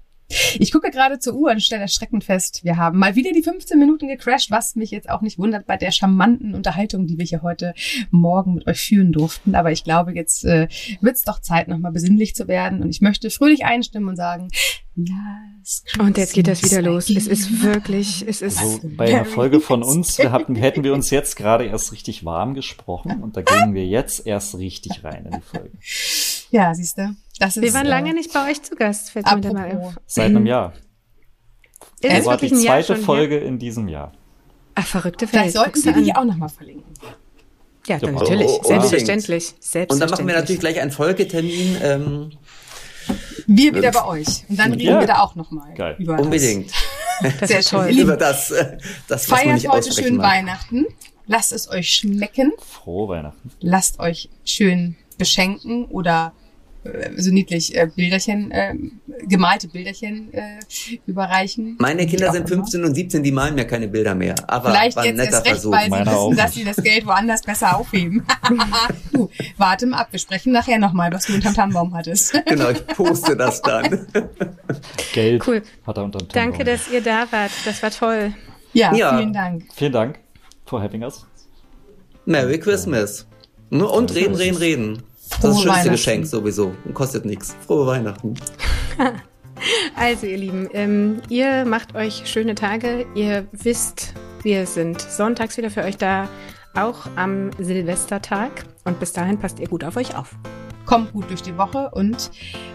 ich 0.59 0.71
gucke 0.71 0.89
gerade 0.91 1.19
zur 1.19 1.35
Uhr 1.35 1.51
und 1.51 1.61
stelle 1.61 1.81
erschreckend 1.81 2.23
fest, 2.23 2.61
wir 2.63 2.77
haben 2.77 2.97
mal 2.99 3.15
wieder 3.15 3.31
die 3.31 3.43
15 3.43 3.77
Minuten 3.77 4.07
gecrashed, 4.07 4.51
was 4.51 4.75
mich 4.75 4.91
jetzt 4.91 5.09
auch 5.09 5.21
nicht 5.21 5.38
wundert 5.38 5.65
bei 5.67 5.77
der 5.77 5.91
charmanten 5.91 6.55
Unterhaltung, 6.55 7.07
die 7.07 7.17
wir 7.17 7.25
hier 7.25 7.41
heute 7.41 7.73
Morgen 8.11 8.55
mit 8.55 8.67
euch 8.67 8.79
führen 8.79 9.11
durften. 9.11 9.55
Aber 9.55 9.71
ich 9.71 9.83
glaube, 9.83 10.13
jetzt 10.13 10.45
äh, 10.45 10.67
wird 11.01 11.15
es 11.15 11.23
doch 11.23 11.41
Zeit, 11.41 11.67
nochmal 11.67 11.91
besinnlich 11.91 12.35
zu 12.35 12.47
werden. 12.47 12.81
Und 12.81 12.89
ich 12.89 13.01
möchte 13.01 13.29
fröhlich 13.29 13.65
einstimmen 13.65 14.09
und 14.09 14.15
sagen, 14.15 14.49
und 15.99 16.17
jetzt 16.17 16.33
geht 16.33 16.47
das 16.47 16.63
wieder 16.63 16.81
los. 16.81 17.09
Es 17.09 17.27
ist 17.27 17.61
wirklich, 17.61 18.25
es 18.25 18.41
ist. 18.41 18.59
Also 18.59 18.79
bei 18.95 19.13
einer 19.13 19.25
Folge 19.25 19.59
von 19.59 19.83
uns 19.83 20.17
hatten, 20.19 20.55
hätten 20.55 20.83
wir 20.83 20.93
uns 20.93 21.09
jetzt 21.09 21.35
gerade 21.35 21.65
erst 21.65 21.91
richtig 21.91 22.23
warm 22.23 22.53
gesprochen 22.53 23.21
und 23.21 23.35
da 23.35 23.41
gehen 23.41 23.73
wir 23.73 23.85
jetzt 23.85 24.25
erst 24.25 24.57
richtig 24.57 25.03
rein 25.03 25.25
in 25.25 25.31
die 25.31 25.41
Folge. 25.41 25.71
Ja, 26.51 26.73
siehst 26.73 26.97
du. 26.97 27.15
Das 27.39 27.58
ist, 27.58 27.63
wir 27.63 27.74
waren 27.74 27.86
äh, 27.86 27.89
lange 27.89 28.13
nicht 28.13 28.32
bei 28.34 28.50
euch 28.50 28.62
zu 28.62 28.76
Gast, 28.76 29.12
fällt 29.12 29.26
mir 29.26 29.54
mal 29.54 29.78
auf. 29.78 29.95
Seit 30.06 30.28
einem 30.28 30.45
Jahr. 30.45 30.74
Ist 32.02 32.17
das 32.17 32.26
war 32.26 32.38
die 32.38 32.54
zweite 32.54 32.95
Folge 32.95 33.38
in 33.38 33.60
diesem 33.60 33.88
Jahr. 33.88 34.13
Ach, 34.76 34.86
verrückte 34.86 35.26
Welt. 35.26 35.32
Vielleicht 35.32 35.56
sollten 35.56 35.84
wir 35.84 36.04
die 36.04 36.15
auch 36.15 36.26
nochmal 36.26 36.50
verlinken. 36.50 36.93
Ja, 37.88 38.00
dann 38.00 38.15
natürlich. 38.15 38.48
Oh, 38.48 38.62
oh, 38.63 38.67
Selbstverständlich. 38.67 39.45
Selbstverständlich. 39.60 39.91
Und 39.91 40.00
dann 40.00 40.10
machen 40.10 40.28
wir 40.28 40.36
natürlich 40.36 40.60
gleich 40.60 40.80
einen 40.80 40.91
Folgetermin. 40.91 41.78
Ähm, 41.82 42.32
wir 43.48 43.76
wieder 43.76 43.91
bei 43.91 44.06
euch. 44.06 44.43
Und 44.50 44.60
dann 44.60 44.74
reden 44.74 44.86
ja. 44.86 45.00
wir 45.00 45.08
da 45.08 45.19
auch 45.19 45.36
nochmal. 45.36 45.74
Geil. 45.76 45.95
Über 46.00 46.19
Unbedingt. 46.19 46.71
Das. 47.39 47.48
Sehr 47.48 47.62
toll. 47.62 47.89
über 47.91 48.17
das, 48.17 48.52
äh, 48.52 48.78
das 49.08 49.30
was 49.30 49.39
Feiert 49.39 49.67
heute 49.69 49.91
schön 49.93 50.17
mag. 50.17 50.34
Weihnachten. 50.34 50.86
Lasst 51.28 51.54
es 51.54 51.69
euch 51.69 51.93
schmecken. 51.93 52.52
Frohe 52.60 53.08
Weihnachten. 53.08 53.52
Lasst 53.62 54.00
euch 54.00 54.30
schön 54.43 54.98
beschenken 55.17 55.86
oder 55.86 56.34
äh, 56.36 56.44
so 57.17 57.32
niedlich 57.32 57.76
äh, 57.76 57.88
Bilderchen, 57.93 58.52
äh, 58.52 58.76
gemalte 59.28 59.67
Bilderchen 59.67 60.34
äh, 60.34 60.60
überreichen. 61.08 61.78
Meine 61.80 62.06
Kinder 62.06 62.32
sind 62.32 62.48
15 62.48 62.84
und 62.84 62.95
17, 62.95 63.24
die 63.24 63.32
malen 63.32 63.56
mir 63.56 63.65
keine 63.65 63.88
Bilder 63.88 64.13
mehr. 64.13 64.36
Aber 64.48 64.69
Vielleicht 64.69 64.95
war 64.95 65.04
ein 65.04 65.10
jetzt 65.10 65.17
netter 65.17 65.32
erst 65.32 65.45
recht, 65.45 65.56
Versuch. 65.56 65.71
weil 65.71 65.86
sie 65.86 66.12
wissen, 66.12 66.38
dass 66.38 66.54
sie 66.54 66.63
das 66.63 66.76
Geld 66.78 67.06
woanders 67.06 67.41
besser 67.41 67.78
aufheben. 67.78 68.26
du, 69.13 69.30
warte 69.58 69.88
mal 69.88 70.00
ab, 70.00 70.08
wir 70.12 70.19
sprechen 70.19 70.54
nachher 70.54 70.78
nochmal, 70.78 71.12
was 71.12 71.26
du 71.26 71.34
unterm 71.34 71.56
Tannenbaum 71.56 71.93
hattest. 71.95 72.34
genau, 72.45 72.69
ich 72.69 72.86
poste 72.88 73.36
das 73.36 73.62
dann. 73.62 74.08
Geld 75.13 75.48
cool. 75.48 75.63
hat 75.88 75.98
er 75.98 76.04
unterm 76.04 76.28
Tannenbaum. 76.28 76.58
Danke, 76.58 76.63
dass 76.63 76.89
ihr 76.91 77.02
da 77.02 77.28
wart. 77.32 77.52
Das 77.65 77.82
war 77.82 77.91
toll. 77.91 78.34
Ja, 78.74 78.93
ja. 78.93 79.17
vielen 79.17 79.34
Dank. 79.34 79.63
Vielen 79.74 79.93
Dank 79.93 80.19
for 80.65 80.82
having 80.82 81.04
us. 81.04 81.26
Merry 82.26 82.60
Christmas. 82.60 83.26
Und 83.69 84.13
reden, 84.13 84.36
reden, 84.36 84.58
reden. 84.58 85.04
Das 85.29 85.38
ist 85.38 85.43
das 85.43 85.61
schönste 85.61 85.89
Geschenk 85.91 86.25
sowieso 86.25 86.73
und 86.85 86.93
kostet 86.93 87.25
nichts. 87.25 87.55
Frohe 87.65 87.88
Weihnachten. 87.88 88.35
Also 89.95 90.27
ihr 90.27 90.38
Lieben, 90.38 90.69
ähm, 90.73 91.21
ihr 91.29 91.65
macht 91.65 91.95
euch 91.95 92.23
schöne 92.25 92.55
Tage. 92.55 93.05
Ihr 93.15 93.47
wisst, 93.51 94.13
wir 94.43 94.65
sind 94.65 95.01
sonntags 95.01 95.57
wieder 95.57 95.69
für 95.69 95.83
euch 95.83 95.97
da, 95.97 96.27
auch 96.75 97.07
am 97.15 97.51
Silvestertag. 97.57 98.65
Und 98.83 98.99
bis 98.99 99.13
dahin 99.13 99.39
passt 99.39 99.59
ihr 99.59 99.67
gut 99.67 99.83
auf 99.83 99.97
euch 99.97 100.15
auf. 100.15 100.35
Kommt 100.85 101.13
gut 101.13 101.29
durch 101.29 101.41
die 101.41 101.57
Woche 101.57 101.89
und 101.93 102.29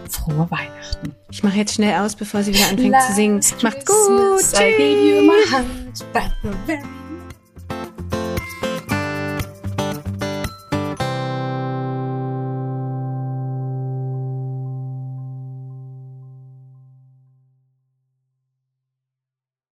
frohe 0.09 0.49
Weihnachten. 0.51 1.15
Ich 1.31 1.43
mache 1.43 1.57
jetzt 1.57 1.75
schnell 1.75 1.99
aus, 2.01 2.15
bevor 2.15 2.43
sie 2.43 2.53
wieder 2.53 2.67
anfängt 2.67 2.91
Last 2.91 3.07
zu 3.09 3.15
singen. 3.15 3.41
Macht 3.61 3.85
gut. 3.85 4.39
Tschüss. 4.39 4.53